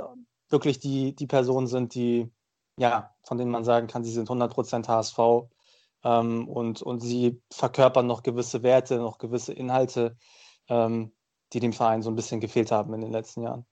wirklich 0.49 0.79
die, 0.79 1.15
die 1.15 1.27
Personen 1.27 1.67
sind, 1.67 1.95
die, 1.95 2.31
ja, 2.77 3.15
von 3.23 3.37
denen 3.37 3.51
man 3.51 3.63
sagen 3.63 3.87
kann, 3.87 4.03
sie 4.03 4.11
sind 4.11 4.29
100% 4.29 4.87
HSV 4.87 5.49
ähm, 6.03 6.47
und, 6.47 6.81
und 6.81 6.99
sie 6.99 7.41
verkörpern 7.51 8.07
noch 8.07 8.23
gewisse 8.23 8.63
Werte, 8.63 8.97
noch 8.97 9.17
gewisse 9.17 9.53
Inhalte, 9.53 10.17
ähm, 10.69 11.13
die 11.53 11.59
dem 11.59 11.73
Verein 11.73 12.01
so 12.01 12.09
ein 12.09 12.15
bisschen 12.15 12.39
gefehlt 12.39 12.71
haben 12.71 12.93
in 12.93 13.01
den 13.01 13.11
letzten 13.11 13.43
Jahren. 13.43 13.65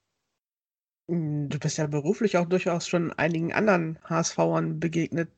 Du 1.08 1.58
bist 1.58 1.78
ja 1.78 1.86
beruflich 1.86 2.38
auch 2.38 2.46
durchaus 2.46 2.86
schon 2.86 3.12
einigen 3.12 3.52
anderen 3.52 3.98
HSVern 4.08 4.78
begegnet. 4.80 5.30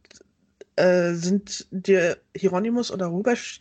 Äh, 0.76 1.14
sind 1.14 1.66
dir 1.70 2.18
Hieronymus 2.36 2.90
oder 2.90 3.06
Rubesch 3.06 3.60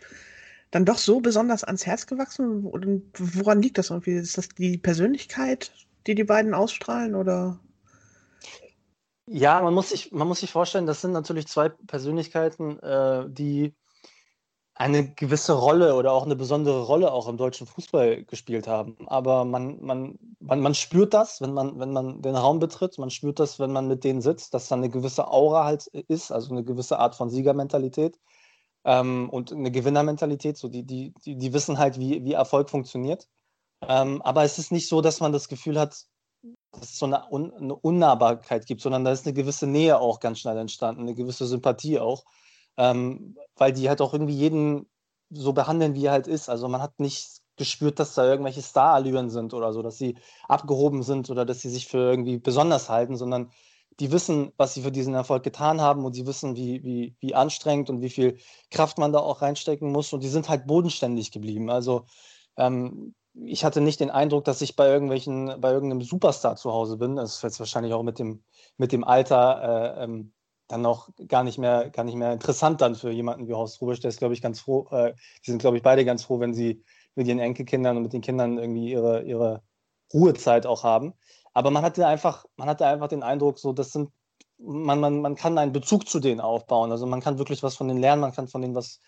dann 0.73 0.85
doch 0.85 0.97
so 0.97 1.21
besonders 1.21 1.63
ans 1.63 1.85
Herz 1.85 2.07
gewachsen? 2.07 2.65
Und 2.65 3.03
woran 3.17 3.61
liegt 3.61 3.77
das 3.77 3.91
irgendwie? 3.91 4.13
Ist 4.15 4.39
das 4.39 4.49
die 4.49 4.79
Persönlichkeit, 4.79 5.71
die 6.07 6.15
die 6.15 6.23
beiden 6.23 6.55
ausstrahlen 6.55 7.13
oder? 7.13 7.59
Ja, 9.27 9.61
man 9.61 9.73
muss 9.73 9.89
sich, 9.89 10.11
man 10.11 10.27
muss 10.27 10.39
sich 10.39 10.51
vorstellen, 10.51 10.87
das 10.87 11.01
sind 11.01 11.11
natürlich 11.11 11.47
zwei 11.47 11.69
Persönlichkeiten, 11.69 12.79
äh, 12.79 13.29
die 13.29 13.75
eine 14.73 15.13
gewisse 15.13 15.53
Rolle 15.53 15.93
oder 15.93 16.11
auch 16.11 16.25
eine 16.25 16.35
besondere 16.35 16.81
Rolle 16.81 17.11
auch 17.11 17.27
im 17.27 17.37
deutschen 17.37 17.67
Fußball 17.67 18.23
gespielt 18.25 18.67
haben. 18.67 18.97
Aber 19.05 19.45
man, 19.45 19.79
man, 19.79 20.17
man, 20.39 20.59
man 20.59 20.73
spürt 20.73 21.13
das, 21.13 21.39
wenn 21.39 21.53
man, 21.53 21.79
wenn 21.79 21.93
man 21.93 22.23
den 22.23 22.35
Raum 22.35 22.57
betritt, 22.57 22.97
man 22.97 23.11
spürt 23.11 23.39
das, 23.39 23.59
wenn 23.59 23.71
man 23.71 23.87
mit 23.87 24.03
denen 24.03 24.21
sitzt, 24.21 24.55
dass 24.55 24.69
da 24.69 24.75
eine 24.75 24.89
gewisse 24.89 25.27
Aura 25.27 25.65
halt 25.65 25.85
ist, 25.85 26.31
also 26.31 26.51
eine 26.51 26.63
gewisse 26.63 26.97
Art 26.97 27.13
von 27.13 27.29
Siegermentalität 27.29 28.17
ähm, 28.85 29.29
und 29.29 29.51
eine 29.51 29.71
Gewinnermentalität. 29.71 30.57
So 30.57 30.67
die, 30.67 30.83
die, 30.83 31.13
die, 31.25 31.37
die, 31.37 31.53
wissen 31.53 31.77
halt, 31.77 31.99
wie, 31.99 32.23
wie 32.23 32.33
Erfolg 32.33 32.69
funktioniert. 32.69 33.27
Ähm, 33.87 34.21
aber 34.21 34.43
es 34.43 34.57
ist 34.57 34.71
nicht 34.71 34.87
so, 34.87 35.01
dass 35.01 35.19
man 35.19 35.31
das 35.31 35.47
Gefühl 35.47 35.79
hat, 35.79 36.05
dass 36.71 36.91
es 36.91 36.99
so 36.99 37.05
eine, 37.05 37.31
Un 37.31 37.53
eine 37.53 37.75
Unnahbarkeit 37.75 38.65
gibt, 38.65 38.81
sondern 38.81 39.03
da 39.05 39.11
ist 39.11 39.25
eine 39.25 39.33
gewisse 39.33 39.67
Nähe 39.67 39.99
auch 39.99 40.19
ganz 40.19 40.39
schnell 40.39 40.57
entstanden, 40.57 41.01
eine 41.01 41.15
gewisse 41.15 41.45
Sympathie 41.45 41.99
auch, 41.99 42.23
ähm, 42.77 43.35
weil 43.55 43.73
die 43.73 43.87
halt 43.89 44.01
auch 44.01 44.13
irgendwie 44.13 44.35
jeden 44.35 44.89
so 45.29 45.53
behandeln, 45.53 45.95
wie 45.95 46.05
er 46.05 46.11
halt 46.13 46.27
ist. 46.27 46.49
Also 46.49 46.67
man 46.67 46.81
hat 46.81 46.99
nicht 46.99 47.41
gespürt, 47.55 47.99
dass 47.99 48.15
da 48.15 48.25
irgendwelche 48.25 48.61
Starallüren 48.61 49.29
sind 49.29 49.53
oder 49.53 49.73
so, 49.73 49.81
dass 49.81 49.97
sie 49.97 50.17
abgehoben 50.47 51.03
sind 51.03 51.29
oder 51.29 51.45
dass 51.45 51.61
sie 51.61 51.69
sich 51.69 51.87
für 51.87 51.99
irgendwie 51.99 52.37
besonders 52.37 52.89
halten, 52.89 53.15
sondern 53.15 53.51
die 53.99 54.11
wissen, 54.11 54.51
was 54.57 54.73
sie 54.73 54.81
für 54.81 54.91
diesen 54.91 55.13
Erfolg 55.13 55.43
getan 55.43 55.81
haben 55.81 56.05
und 56.05 56.13
sie 56.13 56.25
wissen, 56.25 56.55
wie, 56.55 56.83
wie, 56.83 57.15
wie 57.19 57.35
anstrengend 57.35 57.89
und 57.89 58.01
wie 58.01 58.09
viel 58.09 58.37
Kraft 58.71 58.97
man 58.97 59.13
da 59.13 59.19
auch 59.19 59.41
reinstecken 59.41 59.91
muss. 59.91 60.13
Und 60.13 60.23
die 60.23 60.29
sind 60.29 60.49
halt 60.49 60.65
bodenständig 60.67 61.31
geblieben. 61.31 61.69
Also 61.69 62.05
ähm, 62.57 63.13
ich 63.33 63.65
hatte 63.65 63.81
nicht 63.81 63.99
den 63.99 64.11
Eindruck, 64.11 64.45
dass 64.45 64.61
ich 64.61 64.75
bei 64.75 64.87
irgendwelchen, 64.87 65.59
bei 65.59 65.71
irgendeinem 65.71 66.01
Superstar 66.01 66.55
zu 66.55 66.71
Hause 66.71 66.97
bin. 66.97 67.15
Das 67.15 67.35
ist 67.35 67.43
jetzt 67.43 67.59
wahrscheinlich 67.59 67.93
auch 67.93 68.03
mit 68.03 68.19
dem, 68.19 68.43
mit 68.77 68.91
dem 68.91 69.03
Alter 69.03 69.97
äh, 69.99 70.03
ähm, 70.03 70.33
dann 70.67 70.81
noch 70.81 71.09
gar 71.27 71.43
nicht 71.43 71.57
mehr, 71.57 71.89
gar 71.89 72.03
nicht 72.03 72.15
mehr 72.15 72.33
interessant 72.33 72.81
dann 72.81 72.95
für 72.95 73.11
jemanden 73.11 73.47
wie 73.47 73.53
Horst 73.53 73.81
Rubisch. 73.81 73.99
Der 73.99 74.09
ist, 74.09 74.19
glaube 74.19 74.33
ich, 74.33 74.41
ganz 74.41 74.59
froh. 74.59 74.87
Äh, 74.91 75.13
die 75.45 75.51
sind, 75.51 75.59
glaube 75.59 75.77
ich, 75.77 75.83
beide 75.83 76.05
ganz 76.05 76.23
froh, 76.23 76.39
wenn 76.39 76.53
sie 76.53 76.83
mit 77.15 77.27
ihren 77.27 77.39
Enkelkindern 77.39 77.97
und 77.97 78.03
mit 78.03 78.13
den 78.13 78.21
Kindern 78.21 78.57
irgendwie 78.57 78.91
ihre, 78.91 79.23
ihre 79.23 79.61
Ruhezeit 80.13 80.65
auch 80.65 80.83
haben. 80.83 81.13
Aber 81.53 81.71
man 81.71 81.83
hatte 81.83 82.05
einfach, 82.07 82.45
man 82.57 82.67
hatte 82.67 82.85
einfach 82.87 83.07
den 83.07 83.23
Eindruck, 83.23 83.59
so, 83.59 83.73
das 83.73 83.91
sind, 83.91 84.11
man, 84.57 84.99
man, 84.99 85.21
man 85.21 85.35
kann 85.35 85.57
einen 85.57 85.71
Bezug 85.71 86.07
zu 86.07 86.19
denen 86.19 86.41
aufbauen. 86.41 86.91
Also 86.91 87.05
man 87.05 87.21
kann 87.21 87.37
wirklich 87.37 87.63
was 87.63 87.75
von 87.75 87.87
denen 87.87 87.99
lernen, 87.99 88.21
man 88.21 88.33
kann 88.33 88.47
von 88.47 88.61
denen 88.61 88.75
was, 88.75 88.99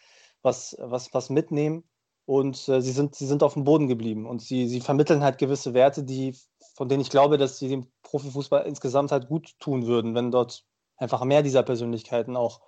was, 0.42 0.75
was, 0.80 1.14
was 1.14 1.30
mitnehmen. 1.30 1.84
Und 2.25 2.68
äh, 2.70 2.82
sie, 2.82 2.92
sind, 2.92 3.16
sie 3.16 3.28
sind 3.28 3.44
auf 3.44 3.54
dem 3.54 3.64
Boden 3.64 3.88
geblieben. 3.88 4.25
Und 4.25 4.42
sie, 4.42 4.68
sie 4.68 4.82
vermitteln 4.82 5.24
halt 5.24 5.38
gewisse 5.38 5.74
Werte, 5.74 6.04
die, 6.04 6.36
von 6.75 6.90
denen 6.90 7.02
ich 7.02 7.10
glaube, 7.10 7.38
dass 7.38 7.58
sie 7.60 7.70
dem 7.70 7.88
Profifußball 8.04 8.66
insgesamt 8.66 9.12
halt 9.12 9.28
gut 9.28 9.54
tun 9.60 9.86
würden, 9.86 10.16
wenn 10.16 10.32
dort 10.32 10.66
einfach 10.98 11.24
mehr 11.24 11.44
dieser 11.44 11.64
Persönlichkeiten 11.64 12.36
auch 12.36 12.62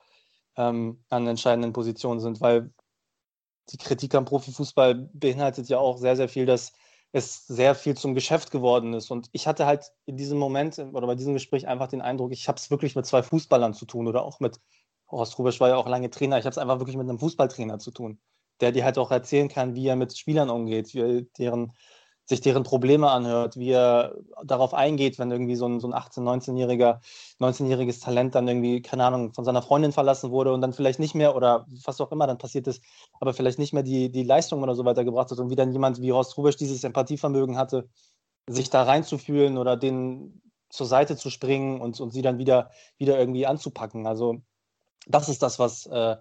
ähm, 0.58 1.04
an 1.10 1.28
entscheidenden 1.28 1.74
Positionen 1.74 2.20
sind. 2.20 2.40
Weil 2.42 2.72
die 3.70 3.78
Kritik 3.78 4.16
am 4.16 4.26
Profifußball 4.26 5.10
beinhaltet 5.14 5.70
ja 5.70 5.80
auch 5.80 5.98
sehr, 5.98 6.16
sehr 6.16 6.30
viel, 6.30 6.46
dass 6.46 6.74
es 7.12 7.48
sehr 7.48 7.76
viel 7.76 7.96
zum 7.96 8.14
Geschäft 8.14 8.52
geworden 8.52 8.94
ist. 8.94 9.12
Und 9.12 9.30
ich 9.32 9.48
hatte 9.48 9.66
halt 9.66 9.92
in 10.06 10.18
diesem 10.18 10.38
Moment 10.38 10.78
oder 10.80 11.08
bei 11.08 11.16
diesem 11.16 11.34
Gespräch 11.34 11.68
einfach 11.68 11.88
den 11.88 12.02
Eindruck, 12.02 12.32
ich 12.32 12.48
habe 12.48 12.58
es 12.58 12.70
wirklich 12.70 12.96
mit 12.96 13.06
zwei 13.06 13.24
Fußballern 13.24 13.74
zu 13.74 13.86
tun 13.86 14.08
oder 14.08 14.24
auch 14.24 14.40
mit, 14.40 14.60
Horst 15.10 15.40
Rubisch 15.40 15.60
war 15.60 15.70
ja 15.70 15.78
auch 15.78 15.88
lange 15.88 16.10
Trainer, 16.10 16.38
ich 16.38 16.44
habe 16.44 16.52
es 16.52 16.58
einfach 16.58 16.80
wirklich 16.80 16.98
mit 16.98 17.08
einem 17.08 17.20
Fußballtrainer 17.20 17.80
zu 17.80 17.92
tun, 17.92 18.20
der 18.60 18.74
dir 18.74 18.84
halt 18.84 18.98
auch 18.98 19.12
erzählen 19.12 19.48
kann, 19.48 19.74
wie 19.74 19.88
er 19.88 19.96
mit 19.96 20.18
Spielern 20.18 20.50
umgeht, 20.50 20.94
er 20.94 21.22
deren 21.38 21.74
sich 22.28 22.42
deren 22.42 22.64
Probleme 22.64 23.10
anhört, 23.10 23.58
wie 23.58 23.72
er 23.72 24.16
darauf 24.44 24.74
eingeht, 24.74 25.18
wenn 25.18 25.32
irgendwie 25.32 25.56
so 25.56 25.66
ein, 25.66 25.80
so 25.80 25.88
ein 25.88 25.94
18-, 25.94 26.24
19-jähriger, 26.24 27.00
19-jähriges 27.40 28.02
Talent 28.02 28.36
dann 28.36 28.48
irgendwie, 28.48 28.82
keine 28.82 29.06
Ahnung, 29.06 29.34
von 29.34 29.46
seiner 29.46 29.62
Freundin 29.62 29.94
verlassen 29.94 30.30
wurde 30.30 30.52
und 30.52 30.60
dann 30.60 30.74
vielleicht 30.74 31.00
nicht 31.00 31.16
mehr 31.16 31.36
oder 31.38 31.66
was 31.86 32.02
auch 32.02 32.12
immer 32.12 32.28
dann 32.28 32.38
passiert 32.38 32.68
ist, 32.68 32.84
aber 33.22 33.34
vielleicht 33.34 33.60
nicht 33.60 33.72
mehr 33.72 33.84
die, 33.84 34.12
die 34.12 34.24
Leistung 34.24 34.62
oder 34.62 34.76
so 34.76 34.84
weitergebracht 34.84 35.32
hat 35.32 35.40
und 35.40 35.50
wie 35.50 35.56
dann 35.56 35.72
jemand 35.72 36.02
wie 36.02 36.12
Horst 36.12 36.38
Rubisch 36.38 36.58
dieses 36.58 36.84
Empathievermögen 36.84 37.58
hatte, 37.58 37.88
sich 38.46 38.70
da 38.70 38.84
reinzufühlen 38.84 39.58
oder 39.58 39.78
den 39.78 40.42
zur 40.70 40.86
Seite 40.86 41.16
zu 41.16 41.30
springen 41.30 41.80
und, 41.80 42.00
und 42.02 42.12
sie 42.12 42.22
dann 42.22 42.40
wieder, 42.40 42.72
wieder 42.98 43.18
irgendwie 43.18 43.48
anzupacken. 43.48 44.06
Also 44.06 44.42
das 45.08 45.30
ist 45.30 45.42
das, 45.42 45.60
was, 45.60 45.86
äh, 45.86 46.18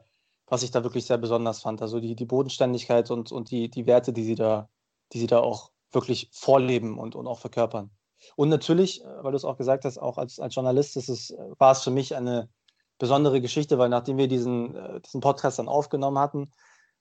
was 0.46 0.62
ich 0.62 0.70
da 0.70 0.84
wirklich 0.84 1.04
sehr 1.04 1.18
besonders 1.18 1.62
fand. 1.62 1.82
Also 1.82 1.98
die, 1.98 2.14
die 2.14 2.26
Bodenständigkeit 2.26 3.10
und, 3.10 3.32
und 3.32 3.50
die, 3.50 3.68
die 3.68 3.86
Werte, 3.86 4.12
die 4.12 4.22
sie 4.22 4.36
da, 4.36 4.68
die 5.12 5.18
sie 5.18 5.26
da 5.26 5.40
auch 5.40 5.72
wirklich 5.92 6.30
vorleben 6.32 6.98
und, 6.98 7.14
und 7.14 7.26
auch 7.26 7.38
verkörpern. 7.38 7.90
Und 8.34 8.48
natürlich, 8.48 9.02
äh, 9.02 9.06
weil 9.22 9.32
du 9.32 9.36
es 9.36 9.44
auch 9.44 9.56
gesagt 9.56 9.84
hast, 9.84 9.98
auch 9.98 10.18
als, 10.18 10.40
als 10.40 10.54
Journalist 10.54 10.96
ist 10.96 11.08
es, 11.08 11.30
äh, 11.30 11.36
war 11.58 11.72
es 11.72 11.82
für 11.82 11.90
mich 11.90 12.14
eine 12.14 12.48
besondere 12.98 13.40
Geschichte, 13.40 13.78
weil 13.78 13.88
nachdem 13.88 14.16
wir 14.16 14.28
diesen, 14.28 14.74
äh, 14.74 15.00
diesen 15.00 15.20
Podcast 15.20 15.58
dann 15.58 15.68
aufgenommen 15.68 16.18
hatten, 16.18 16.50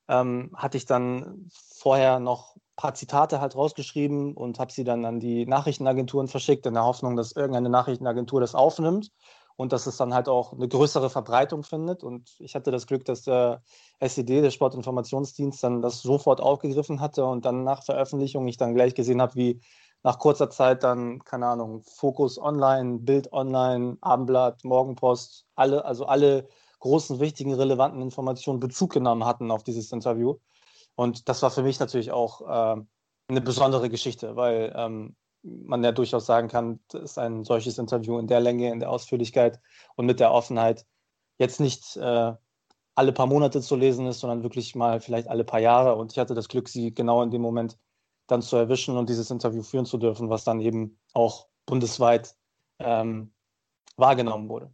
ähm, 0.08 0.52
hatte 0.56 0.78
ich 0.78 0.86
dann 0.86 1.50
vorher 1.74 2.20
noch 2.20 2.56
ein 2.56 2.62
paar 2.76 2.94
Zitate 2.94 3.40
halt 3.40 3.56
rausgeschrieben 3.56 4.36
und 4.36 4.60
habe 4.60 4.72
sie 4.72 4.84
dann 4.84 5.06
an 5.06 5.20
die 5.20 5.46
Nachrichtenagenturen 5.46 6.28
verschickt, 6.28 6.66
in 6.66 6.74
der 6.74 6.84
Hoffnung, 6.84 7.16
dass 7.16 7.32
irgendeine 7.32 7.70
Nachrichtenagentur 7.70 8.42
das 8.42 8.56
aufnimmt 8.56 9.12
und 9.58 9.72
dass 9.72 9.88
es 9.88 9.98
dann 9.98 10.14
halt 10.14 10.28
auch 10.28 10.54
eine 10.54 10.68
größere 10.68 11.10
Verbreitung 11.10 11.64
findet. 11.64 12.04
Und 12.04 12.36
ich 12.40 12.56
hatte 12.56 12.72
das 12.72 12.88
Glück, 12.88 13.06
dass 13.06 13.24
der 13.24 13.64
SED, 14.00 14.42
der 14.42 14.52
Sportinformationsdienst, 14.52 15.64
dann 15.64 15.82
das 15.82 16.02
sofort 16.02 16.42
aufgegriffen 16.42 17.00
hatte 17.00 17.26
und 17.26 17.46
dann 17.46 17.64
nach 17.64 17.84
Veröffentlichung 17.84 18.48
ich 18.48 18.58
dann 18.58 18.76
gleich 18.76 18.96
gesehen 18.96 19.22
habe, 19.22 19.36
wie 19.36 19.62
nach 20.04 20.20
kurzer 20.20 20.50
Zeit 20.50 20.84
dann, 20.84 21.24
keine 21.24 21.48
Ahnung, 21.48 21.82
Fokus 21.82 22.38
Online, 22.38 23.00
Bild 23.00 23.32
Online, 23.34 23.98
Abendblatt, 24.02 24.64
Morgenpost, 24.64 25.46
alle, 25.56 25.84
also 25.84 26.06
alle 26.06 26.48
großen, 26.80 27.20
wichtigen, 27.20 27.54
relevanten 27.54 28.02
Informationen 28.02 28.60
Bezug 28.60 28.94
genommen 28.94 29.26
hatten 29.26 29.50
auf 29.50 29.64
dieses 29.64 29.92
Interview. 29.92 30.36
Und 30.96 31.28
das 31.28 31.42
war 31.42 31.50
für 31.50 31.64
mich 31.64 31.80
natürlich 31.80 32.12
auch 32.12 32.42
äh, 32.42 32.82
eine 33.30 33.42
besondere 33.42 33.90
Geschichte, 33.90 34.36
weil 34.36 34.74
ähm, 34.76 35.16
man 35.46 35.84
ja 35.84 35.92
durchaus 35.92 36.26
sagen 36.26 36.48
kann, 36.48 36.80
dass 36.90 37.18
ein 37.18 37.44
solches 37.44 37.78
Interview 37.78 38.18
in 38.20 38.28
der 38.28 38.40
Länge, 38.40 38.72
in 38.72 38.80
der 38.80 38.90
Ausführlichkeit 38.90 39.60
und 39.96 40.06
mit 40.06 40.20
der 40.20 40.32
Offenheit 40.32 40.86
jetzt 41.38 41.60
nicht 41.60 41.96
äh, 41.98 42.34
alle 42.96 43.12
paar 43.12 43.28
Monate 43.28 43.62
zu 43.62 43.76
lesen 43.76 44.08
ist, 44.08 44.20
sondern 44.22 44.44
wirklich 44.44 44.74
mal 44.74 45.02
vielleicht 45.02 45.28
alle 45.28 45.44
paar 45.44 45.60
Jahre. 45.60 45.96
Und 45.96 46.14
ich 46.14 46.20
hatte 46.20 46.34
das 46.34 46.48
Glück, 46.48 46.70
sie 46.70 46.94
genau 46.94 47.22
in 47.22 47.32
dem 47.32 47.42
Moment 47.42 47.78
dann 48.28 48.42
zu 48.42 48.56
erwischen 48.56 48.98
und 48.98 49.10
dieses 49.10 49.30
Interview 49.30 49.62
führen 49.62 49.86
zu 49.86 49.98
dürfen, 49.98 50.30
was 50.30 50.44
dann 50.44 50.62
eben 50.62 50.98
auch 51.14 51.48
bundesweit 51.66 52.36
ähm, 52.80 53.32
wahrgenommen 53.98 54.50
wurde. 54.50 54.72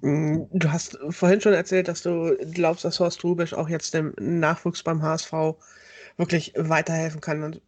Mm, 0.00 0.44
du 0.50 0.72
hast 0.72 0.98
vorhin 1.10 1.40
schon 1.40 1.52
erzählt, 1.52 1.88
dass 1.88 2.02
du 2.02 2.36
glaubst, 2.52 2.84
dass 2.84 2.98
Horst 2.98 3.22
Rubisch 3.22 3.54
auch 3.54 3.68
jetzt 3.68 3.94
dem 3.94 4.14
Nachwuchs 4.18 4.82
beim 4.82 5.02
HSV 5.02 5.32
wirklich 6.16 6.52
weiterhelfen 6.56 7.20
kann. 7.20 7.44
Und 7.44 7.62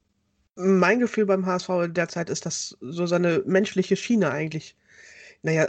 mein 0.60 1.00
Gefühl 1.00 1.26
beim 1.26 1.46
HSV 1.46 1.88
derzeit 1.88 2.30
ist, 2.30 2.46
dass 2.46 2.76
so 2.80 3.06
seine 3.06 3.42
menschliche 3.46 3.96
Schiene 3.96 4.30
eigentlich, 4.30 4.76
naja, 5.42 5.68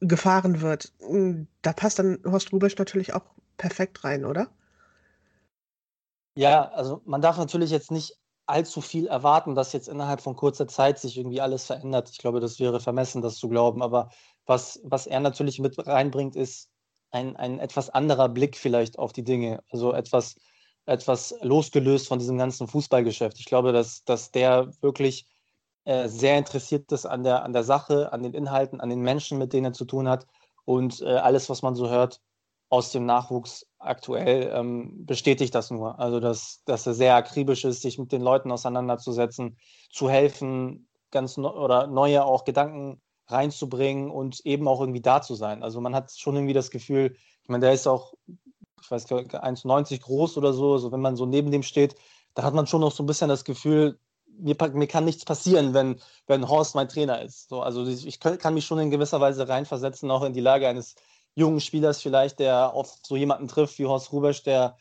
gefahren 0.00 0.60
wird. 0.60 0.92
Hm, 1.00 1.46
da 1.62 1.72
passt 1.72 1.98
dann 1.98 2.18
Horst 2.24 2.52
Rubisch 2.52 2.76
natürlich 2.76 3.14
auch 3.14 3.24
perfekt 3.56 4.04
rein, 4.04 4.24
oder? 4.24 4.48
Ja, 6.36 6.68
also 6.70 7.00
man 7.04 7.22
darf 7.22 7.38
natürlich 7.38 7.70
jetzt 7.70 7.90
nicht 7.90 8.18
allzu 8.46 8.80
viel 8.80 9.06
erwarten, 9.06 9.54
dass 9.54 9.72
jetzt 9.72 9.88
innerhalb 9.88 10.20
von 10.20 10.36
kurzer 10.36 10.68
Zeit 10.68 10.98
sich 10.98 11.16
irgendwie 11.16 11.40
alles 11.40 11.64
verändert. 11.64 12.10
Ich 12.10 12.18
glaube, 12.18 12.40
das 12.40 12.60
wäre 12.60 12.80
vermessen, 12.80 13.22
das 13.22 13.36
zu 13.36 13.48
glauben. 13.48 13.82
Aber 13.82 14.10
was, 14.46 14.80
was 14.84 15.06
er 15.06 15.20
natürlich 15.20 15.58
mit 15.60 15.86
reinbringt, 15.86 16.36
ist 16.36 16.68
ein, 17.10 17.36
ein 17.36 17.58
etwas 17.60 17.90
anderer 17.90 18.28
Blick 18.28 18.56
vielleicht 18.56 18.98
auf 18.98 19.12
die 19.12 19.24
Dinge. 19.24 19.62
Also 19.70 19.94
etwas, 19.94 20.36
etwas 20.86 21.34
losgelöst 21.40 22.08
von 22.08 22.18
diesem 22.18 22.38
ganzen 22.38 22.68
Fußballgeschäft. 22.68 23.38
Ich 23.38 23.46
glaube, 23.46 23.72
dass, 23.72 24.04
dass 24.04 24.30
der 24.30 24.70
wirklich 24.82 25.26
äh, 25.84 26.08
sehr 26.08 26.38
interessiert 26.38 26.90
ist 26.92 27.06
an 27.06 27.24
der, 27.24 27.42
an 27.44 27.52
der 27.52 27.64
Sache, 27.64 28.12
an 28.12 28.22
den 28.22 28.34
Inhalten, 28.34 28.80
an 28.80 28.90
den 28.90 29.00
Menschen, 29.00 29.38
mit 29.38 29.52
denen 29.52 29.66
er 29.66 29.72
zu 29.72 29.84
tun 29.84 30.08
hat. 30.08 30.26
Und 30.64 31.00
äh, 31.02 31.16
alles, 31.16 31.48
was 31.50 31.62
man 31.62 31.74
so 31.74 31.88
hört 31.88 32.20
aus 32.70 32.90
dem 32.90 33.06
Nachwuchs 33.06 33.66
aktuell, 33.78 34.50
ähm, 34.54 35.04
bestätigt 35.06 35.54
das 35.54 35.70
nur. 35.70 35.98
Also, 35.98 36.20
dass, 36.20 36.62
dass 36.64 36.86
er 36.86 36.94
sehr 36.94 37.14
akribisch 37.14 37.64
ist, 37.64 37.82
sich 37.82 37.98
mit 37.98 38.12
den 38.12 38.22
Leuten 38.22 38.50
auseinanderzusetzen, 38.50 39.58
zu 39.90 40.08
helfen, 40.10 40.88
ganz 41.10 41.36
ne 41.36 41.52
oder 41.52 41.86
neue 41.86 42.24
auch 42.24 42.44
Gedanken 42.44 43.00
reinzubringen 43.26 44.10
und 44.10 44.40
eben 44.44 44.68
auch 44.68 44.80
irgendwie 44.80 45.00
da 45.00 45.22
zu 45.22 45.34
sein. 45.34 45.62
Also 45.62 45.80
man 45.80 45.94
hat 45.94 46.12
schon 46.12 46.34
irgendwie 46.34 46.52
das 46.52 46.70
Gefühl, 46.70 47.16
ich 47.42 47.48
meine, 47.48 47.64
der 47.64 47.72
ist 47.72 47.86
auch 47.86 48.14
ich 48.84 48.90
weiß 48.90 49.06
1,90 49.06 50.00
groß 50.02 50.36
oder 50.36 50.52
so, 50.52 50.74
also 50.74 50.92
wenn 50.92 51.00
man 51.00 51.16
so 51.16 51.26
neben 51.26 51.50
dem 51.50 51.62
steht, 51.62 51.96
da 52.34 52.42
hat 52.42 52.54
man 52.54 52.66
schon 52.66 52.80
noch 52.80 52.92
so 52.92 53.02
ein 53.02 53.06
bisschen 53.06 53.28
das 53.28 53.44
Gefühl, 53.44 53.98
mir, 54.26 54.56
mir 54.72 54.86
kann 54.86 55.04
nichts 55.04 55.24
passieren, 55.24 55.74
wenn, 55.74 56.00
wenn 56.26 56.48
Horst 56.48 56.74
mein 56.74 56.88
Trainer 56.88 57.22
ist. 57.22 57.48
So, 57.48 57.62
also 57.62 57.86
ich 57.86 58.20
kann 58.20 58.54
mich 58.54 58.66
schon 58.66 58.78
in 58.78 58.90
gewisser 58.90 59.20
Weise 59.20 59.48
reinversetzen, 59.48 60.10
auch 60.10 60.22
in 60.22 60.32
die 60.32 60.40
Lage 60.40 60.68
eines 60.68 60.96
jungen 61.34 61.60
Spielers 61.60 62.02
vielleicht, 62.02 62.40
der 62.40 62.72
oft 62.74 63.06
so 63.06 63.16
jemanden 63.16 63.48
trifft 63.48 63.78
wie 63.78 63.86
Horst 63.86 64.12
Rubesch, 64.12 64.42
der 64.42 64.76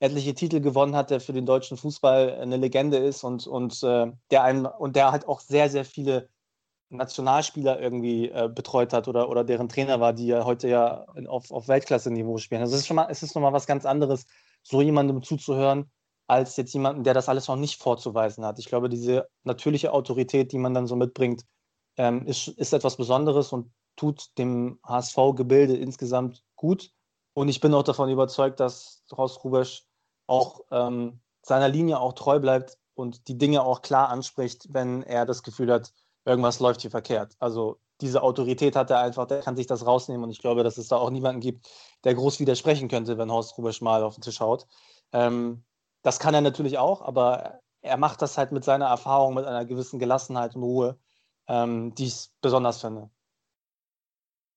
etliche 0.00 0.34
Titel 0.34 0.60
gewonnen 0.60 0.94
hat, 0.94 1.10
der 1.10 1.20
für 1.20 1.32
den 1.32 1.46
deutschen 1.46 1.76
Fußball 1.76 2.38
eine 2.40 2.56
Legende 2.56 2.98
ist 2.98 3.24
und, 3.24 3.46
und, 3.46 3.82
äh, 3.82 4.12
der 4.30 4.42
einen, 4.44 4.66
und 4.66 4.94
der 4.94 5.10
halt 5.10 5.26
auch 5.26 5.40
sehr, 5.40 5.70
sehr 5.70 5.84
viele 5.84 6.28
Nationalspieler 6.90 7.80
irgendwie 7.80 8.30
äh, 8.30 8.48
betreut 8.52 8.92
hat 8.92 9.08
oder, 9.08 9.28
oder 9.28 9.44
deren 9.44 9.68
Trainer 9.68 10.00
war, 10.00 10.12
die 10.12 10.26
ja 10.28 10.44
heute 10.44 10.68
ja 10.68 11.04
auf, 11.26 11.50
auf 11.50 11.68
Weltklasse-Niveau 11.68 12.38
spielen. 12.38 12.62
Also 12.62 12.74
es 12.74 12.80
ist 12.80 12.86
schon 12.86 12.96
mal, 12.96 13.08
es 13.10 13.22
ist 13.22 13.34
nochmal 13.34 13.52
was 13.52 13.66
ganz 13.66 13.84
anderes, 13.84 14.26
so 14.62 14.80
jemandem 14.80 15.22
zuzuhören, 15.22 15.90
als 16.26 16.56
jetzt 16.56 16.72
jemanden, 16.74 17.04
der 17.04 17.14
das 17.14 17.28
alles 17.28 17.48
noch 17.48 17.56
nicht 17.56 17.80
vorzuweisen 17.80 18.44
hat. 18.44 18.58
Ich 18.58 18.66
glaube, 18.66 18.88
diese 18.88 19.28
natürliche 19.44 19.92
Autorität, 19.92 20.52
die 20.52 20.58
man 20.58 20.74
dann 20.74 20.86
so 20.86 20.96
mitbringt, 20.96 21.44
ähm, 21.96 22.26
ist, 22.26 22.48
ist 22.48 22.72
etwas 22.72 22.96
Besonderes 22.96 23.52
und 23.52 23.70
tut 23.96 24.38
dem 24.38 24.78
HSV-Gebilde 24.86 25.76
insgesamt 25.76 26.44
gut. 26.56 26.92
Und 27.34 27.48
ich 27.48 27.60
bin 27.60 27.74
auch 27.74 27.82
davon 27.82 28.10
überzeugt, 28.10 28.60
dass 28.60 29.04
Horst 29.10 29.42
Rubesch 29.44 29.84
auch 30.26 30.60
ähm, 30.70 31.20
seiner 31.42 31.68
Linie 31.68 32.00
auch 32.00 32.12
treu 32.12 32.38
bleibt 32.38 32.78
und 32.94 33.28
die 33.28 33.38
Dinge 33.38 33.62
auch 33.62 33.82
klar 33.82 34.08
anspricht, 34.08 34.68
wenn 34.72 35.02
er 35.02 35.24
das 35.24 35.42
Gefühl 35.42 35.72
hat, 35.72 35.92
irgendwas 36.28 36.60
läuft 36.60 36.82
hier 36.82 36.90
verkehrt. 36.90 37.34
Also 37.40 37.80
diese 38.00 38.22
Autorität 38.22 38.76
hat 38.76 38.90
er 38.90 39.00
einfach, 39.00 39.26
der 39.26 39.40
kann 39.40 39.56
sich 39.56 39.66
das 39.66 39.86
rausnehmen 39.86 40.22
und 40.22 40.30
ich 40.30 40.40
glaube, 40.40 40.62
dass 40.62 40.78
es 40.78 40.88
da 40.88 40.96
auch 40.96 41.10
niemanden 41.10 41.40
gibt, 41.40 41.68
der 42.04 42.14
groß 42.14 42.38
widersprechen 42.38 42.88
könnte, 42.88 43.18
wenn 43.18 43.32
Horst 43.32 43.58
Rubisch 43.58 43.80
mal 43.80 44.04
auf 44.04 44.14
den 44.14 44.22
Tisch 44.22 44.40
haut. 44.40 44.66
Ähm, 45.12 45.64
das 46.02 46.20
kann 46.20 46.34
er 46.34 46.40
natürlich 46.40 46.78
auch, 46.78 47.02
aber 47.02 47.60
er 47.80 47.96
macht 47.96 48.22
das 48.22 48.38
halt 48.38 48.52
mit 48.52 48.64
seiner 48.64 48.86
Erfahrung, 48.86 49.34
mit 49.34 49.46
einer 49.46 49.64
gewissen 49.64 49.98
Gelassenheit 49.98 50.54
und 50.54 50.62
Ruhe, 50.62 50.98
ähm, 51.48 51.94
die 51.94 52.06
ich 52.06 52.28
besonders 52.40 52.80
finde. 52.80 53.10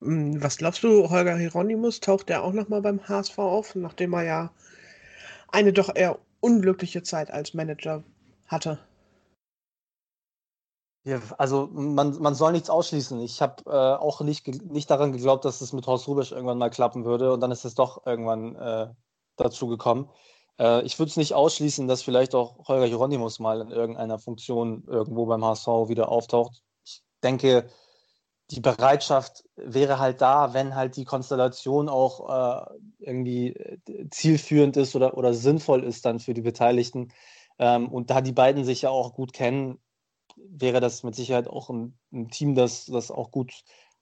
Hm, 0.01 0.43
was 0.43 0.57
glaubst 0.57 0.83
du, 0.83 1.09
Holger 1.09 1.37
Hieronymus, 1.37 1.99
taucht 1.99 2.29
der 2.29 2.43
auch 2.43 2.53
nochmal 2.53 2.81
beim 2.81 3.07
HSV 3.07 3.37
auf, 3.39 3.75
nachdem 3.75 4.13
er 4.13 4.23
ja 4.23 4.51
eine 5.51 5.73
doch 5.73 5.95
eher 5.95 6.19
unglückliche 6.41 7.01
Zeit 7.03 7.31
als 7.31 7.53
Manager 7.53 8.03
hatte? 8.47 8.79
Ja, 11.03 11.20
also 11.39 11.67
man, 11.72 12.22
man 12.22 12.36
soll 12.36 12.51
nichts 12.51 12.70
ausschließen. 12.70 13.20
Ich 13.22 13.41
habe 13.41 13.63
äh, 13.65 13.70
auch 13.70 14.22
nicht, 14.22 14.48
nicht 14.72 14.89
daran 14.89 15.12
geglaubt, 15.12 15.46
dass 15.46 15.62
es 15.62 15.74
mit 15.74 15.88
Horst 15.88 16.08
Rubisch 16.08 16.31
irgendwann 16.31 16.60
mal 16.60 16.70
klappen 16.70 17.05
würde 17.05 17.34
und 17.34 17.39
dann 17.39 17.51
ist 17.51 17.65
es 17.65 17.74
doch 17.74 18.05
irgendwann 18.05 18.55
äh, 18.55 18.88
dazu 19.36 19.67
gekommen. 19.67 20.10
Äh, 20.60 20.84
ich 20.84 21.00
würde 21.00 21.10
es 21.10 21.17
nicht 21.17 21.34
ausschließen, 21.34 21.88
dass 21.88 22.03
vielleicht 22.03 22.36
auch 22.36 22.67
Holger 22.67 22.86
Hieronymus 22.86 23.39
mal 23.39 23.62
in 23.62 23.72
irgendeiner 23.72 24.20
Funktion 24.20 24.84
irgendwo 24.88 25.25
beim 25.25 25.43
HSV 25.43 25.67
wieder 25.88 26.10
auftaucht. 26.10 26.62
Ich 26.86 27.01
denke, 27.24 27.67
die 28.51 28.60
Bereitschaft 28.60 29.46
wäre 29.55 29.98
halt 29.98 30.22
da, 30.22 30.53
wenn 30.53 30.75
halt 30.75 30.98
die 30.98 31.05
Konstellation 31.05 31.89
auch 31.89 32.70
äh, 32.70 32.77
irgendwie 33.00 33.53
äh, 33.53 34.10
zielführend 34.12 34.77
ist 34.77 34.96
oder, 34.96 35.17
oder 35.17 35.34
sinnvoll 35.34 35.84
ist 35.84 36.05
dann 36.05 36.20
für 36.20 36.36
die 36.36 36.41
Beteiligten. 36.41 37.12
Ähm, 37.58 37.89
und 37.89 38.12
da 38.12 38.22
die 38.22 38.34
beiden 38.34 38.65
sich 38.65 38.84
ja 38.84 38.89
auch 38.91 39.13
gut 39.13 39.34
kennen, 39.34 39.79
wäre 40.50 40.79
das 40.79 41.03
mit 41.03 41.15
Sicherheit 41.15 41.48
auch 41.48 41.69
ein, 41.69 41.98
ein, 42.12 42.29
Team, 42.29 42.55
das, 42.55 42.86
das 42.86 43.12
auch 43.12 43.31
gut 43.31 43.53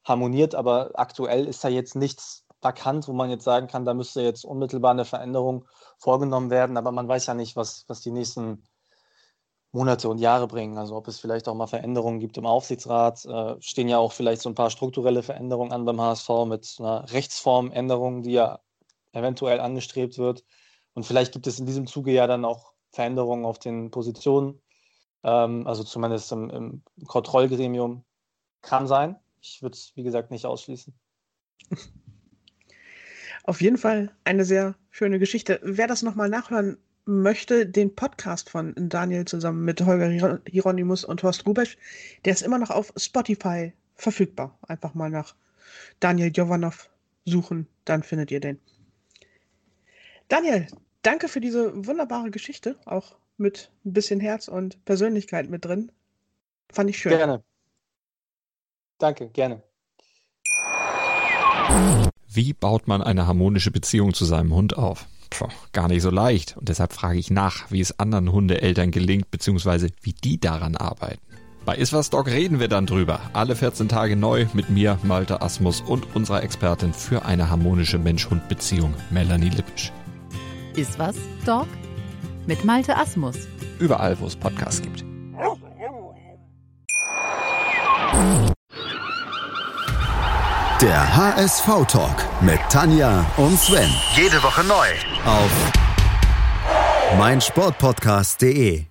harmoniert. 0.04 0.56
Aber 0.56 0.92
aktuell 0.96 1.46
ist 1.48 1.64
da 1.64 1.70
jetzt 1.70 1.96
nichts 1.96 2.46
vakant, 2.62 3.08
wo 3.08 3.14
man 3.14 3.30
jetzt 3.30 3.44
sagen 3.44 3.68
kann, 3.68 3.86
da 3.86 3.94
müsste 3.94 4.22
jetzt 4.22 4.44
unmittelbar 4.44 4.92
eine 4.92 5.06
Veränderung 5.06 5.66
vorgenommen 5.98 6.50
werden. 6.50 6.78
Aber 6.78 6.92
man 6.92 7.08
weiß 7.08 7.28
ja 7.28 7.34
nicht, 7.34 7.56
was, 7.56 7.86
was 7.88 8.02
die 8.02 8.12
nächsten 8.12 8.64
Monate 9.72 10.10
und 10.10 10.18
Jahre 10.18 10.48
bringen. 10.48 10.78
Also 10.78 10.96
ob 10.96 11.08
es 11.08 11.20
vielleicht 11.20 11.48
auch 11.48 11.56
mal 11.56 11.68
Veränderungen 11.68 12.20
gibt 12.20 12.38
im 12.38 12.46
Aufsichtsrat. 12.46 13.26
Äh, 13.26 13.56
stehen 13.60 13.88
ja 13.88 14.00
auch 14.00 14.12
vielleicht 14.12 14.42
so 14.42 14.50
ein 14.50 14.56
paar 14.56 14.72
strukturelle 14.72 15.24
Veränderungen 15.24 15.72
an 15.72 15.86
beim 15.86 16.02
HSV 16.02 16.30
mit 16.48 16.76
einer 16.80 17.12
Rechtsformänderung, 17.12 18.24
die 18.24 18.32
ja 18.32 18.60
eventuell 19.12 19.60
angestrebt 19.60 20.18
wird. 20.18 20.44
Und 20.94 21.06
vielleicht 21.06 21.34
gibt 21.34 21.48
es 21.48 21.60
in 21.60 21.66
diesem 21.66 21.88
Zuge 21.88 22.12
ja 22.12 22.28
dann 22.28 22.46
auch 22.46 22.74
Veränderungen 22.92 23.46
auf 23.46 23.60
den 23.60 23.92
Positionen. 23.92 24.62
Ähm, 25.24 25.68
also 25.68 25.84
zumindest 25.84 26.32
im, 26.32 26.50
im 26.50 26.84
Kontrollgremium 27.08 28.04
kann 28.62 28.88
sein. 28.88 29.16
Ich 29.42 29.62
würde 29.62 29.74
es, 29.74 29.92
wie 29.96 30.04
gesagt, 30.04 30.32
nicht 30.32 30.46
ausschließen. 30.46 30.94
Auf 33.44 33.62
jeden 33.62 33.78
Fall 33.78 34.12
eine 34.24 34.46
sehr 34.46 34.76
schöne 34.92 35.20
Geschichte. 35.20 35.60
Wer 35.64 35.88
das 35.88 36.04
nochmal 36.04 36.30
nachhören 36.30 36.78
möchte, 37.06 37.66
den 37.66 37.96
Podcast 37.96 38.50
von 38.50 38.74
Daniel 38.78 39.26
zusammen 39.26 39.66
mit 39.66 39.82
Holger 39.82 40.40
Hieronymus 40.48 41.04
und 41.04 41.24
Horst 41.24 41.48
Rubesch, 41.48 41.78
der 42.26 42.34
ist 42.34 42.44
immer 42.44 42.60
noch 42.60 42.70
auf 42.70 42.94
Spotify 42.96 43.74
verfügbar. 43.96 44.58
Einfach 44.68 44.94
mal 44.94 45.10
nach 45.10 45.36
Daniel 46.00 46.32
Jovanov 46.34 46.90
suchen, 47.26 47.68
dann 47.86 48.04
findet 48.04 48.32
ihr 48.32 48.40
den. 48.40 48.60
Daniel, 50.28 50.68
danke 51.02 51.28
für 51.28 51.42
diese 51.42 51.88
wunderbare 51.88 52.30
Geschichte, 52.30 52.78
auch 52.86 53.18
mit 53.40 53.72
ein 53.86 53.94
bisschen 53.94 54.20
Herz 54.20 54.48
und 54.48 54.84
Persönlichkeit 54.86 55.50
mit 55.50 55.66
drin. 55.66 55.92
Fand 56.72 56.90
ich 56.90 56.98
schön. 56.98 57.12
Gerne. 57.12 57.44
Danke, 58.98 59.30
gerne. 59.30 59.64
Wie 62.28 62.54
baut 62.54 62.88
man 62.88 63.02
eine 63.02 63.26
harmonische 63.28 63.72
Beziehung 63.72 64.14
zu 64.14 64.26
seinem 64.26 64.54
Hund 64.54 64.78
auf? 64.78 65.08
Puh, 65.30 65.48
gar 65.74 65.88
nicht 65.88 66.02
so 66.02 66.10
leicht. 66.10 66.58
Und 66.58 66.70
deshalb 66.70 66.94
frage 66.94 67.20
ich 67.20 67.32
nach, 67.32 67.72
wie 67.72 67.82
es 67.82 68.00
anderen 68.00 68.32
Hundeeltern 68.32 68.92
gelingt, 68.92 69.32
beziehungsweise 69.32 69.90
wie 70.02 70.14
die 70.14 70.40
daran 70.40 70.76
arbeiten. 70.76 71.22
Bei 71.66 71.76
Iswas 71.76 72.10
Dog 72.10 72.28
reden 72.28 72.60
wir 72.60 72.68
dann 72.68 72.88
drüber. 72.88 73.20
Alle 73.34 73.56
14 73.56 73.90
Tage 73.90 74.16
neu 74.16 74.48
mit 74.54 74.70
mir, 74.70 74.98
Malte 75.04 75.42
Asmus 75.42 75.82
und 75.82 76.16
unserer 76.16 76.42
Expertin 76.42 76.94
für 76.94 77.26
eine 77.26 77.50
harmonische 77.50 78.00
Mensch-Hund-Beziehung, 78.00 78.94
Melanie 79.12 79.50
Lippisch. 79.50 79.92
Iswas 80.76 81.16
Dog? 81.46 81.68
Mit 82.50 82.66
Malte 82.66 82.98
Asmus. 82.98 83.36
Überall, 83.78 84.20
wo 84.20 84.26
es 84.26 84.36
Podcasts 84.36 84.82
gibt. 84.82 85.06
Der 90.82 91.16
HSV-Talk 91.16 92.26
mit 92.42 92.60
Tanja 92.72 93.24
und 93.38 93.56
Sven. 93.60 93.88
Jede 94.16 94.42
Woche 94.42 94.64
neu. 94.64 94.88
Auf 95.28 95.52
meinsportpodcast.de 97.20 98.89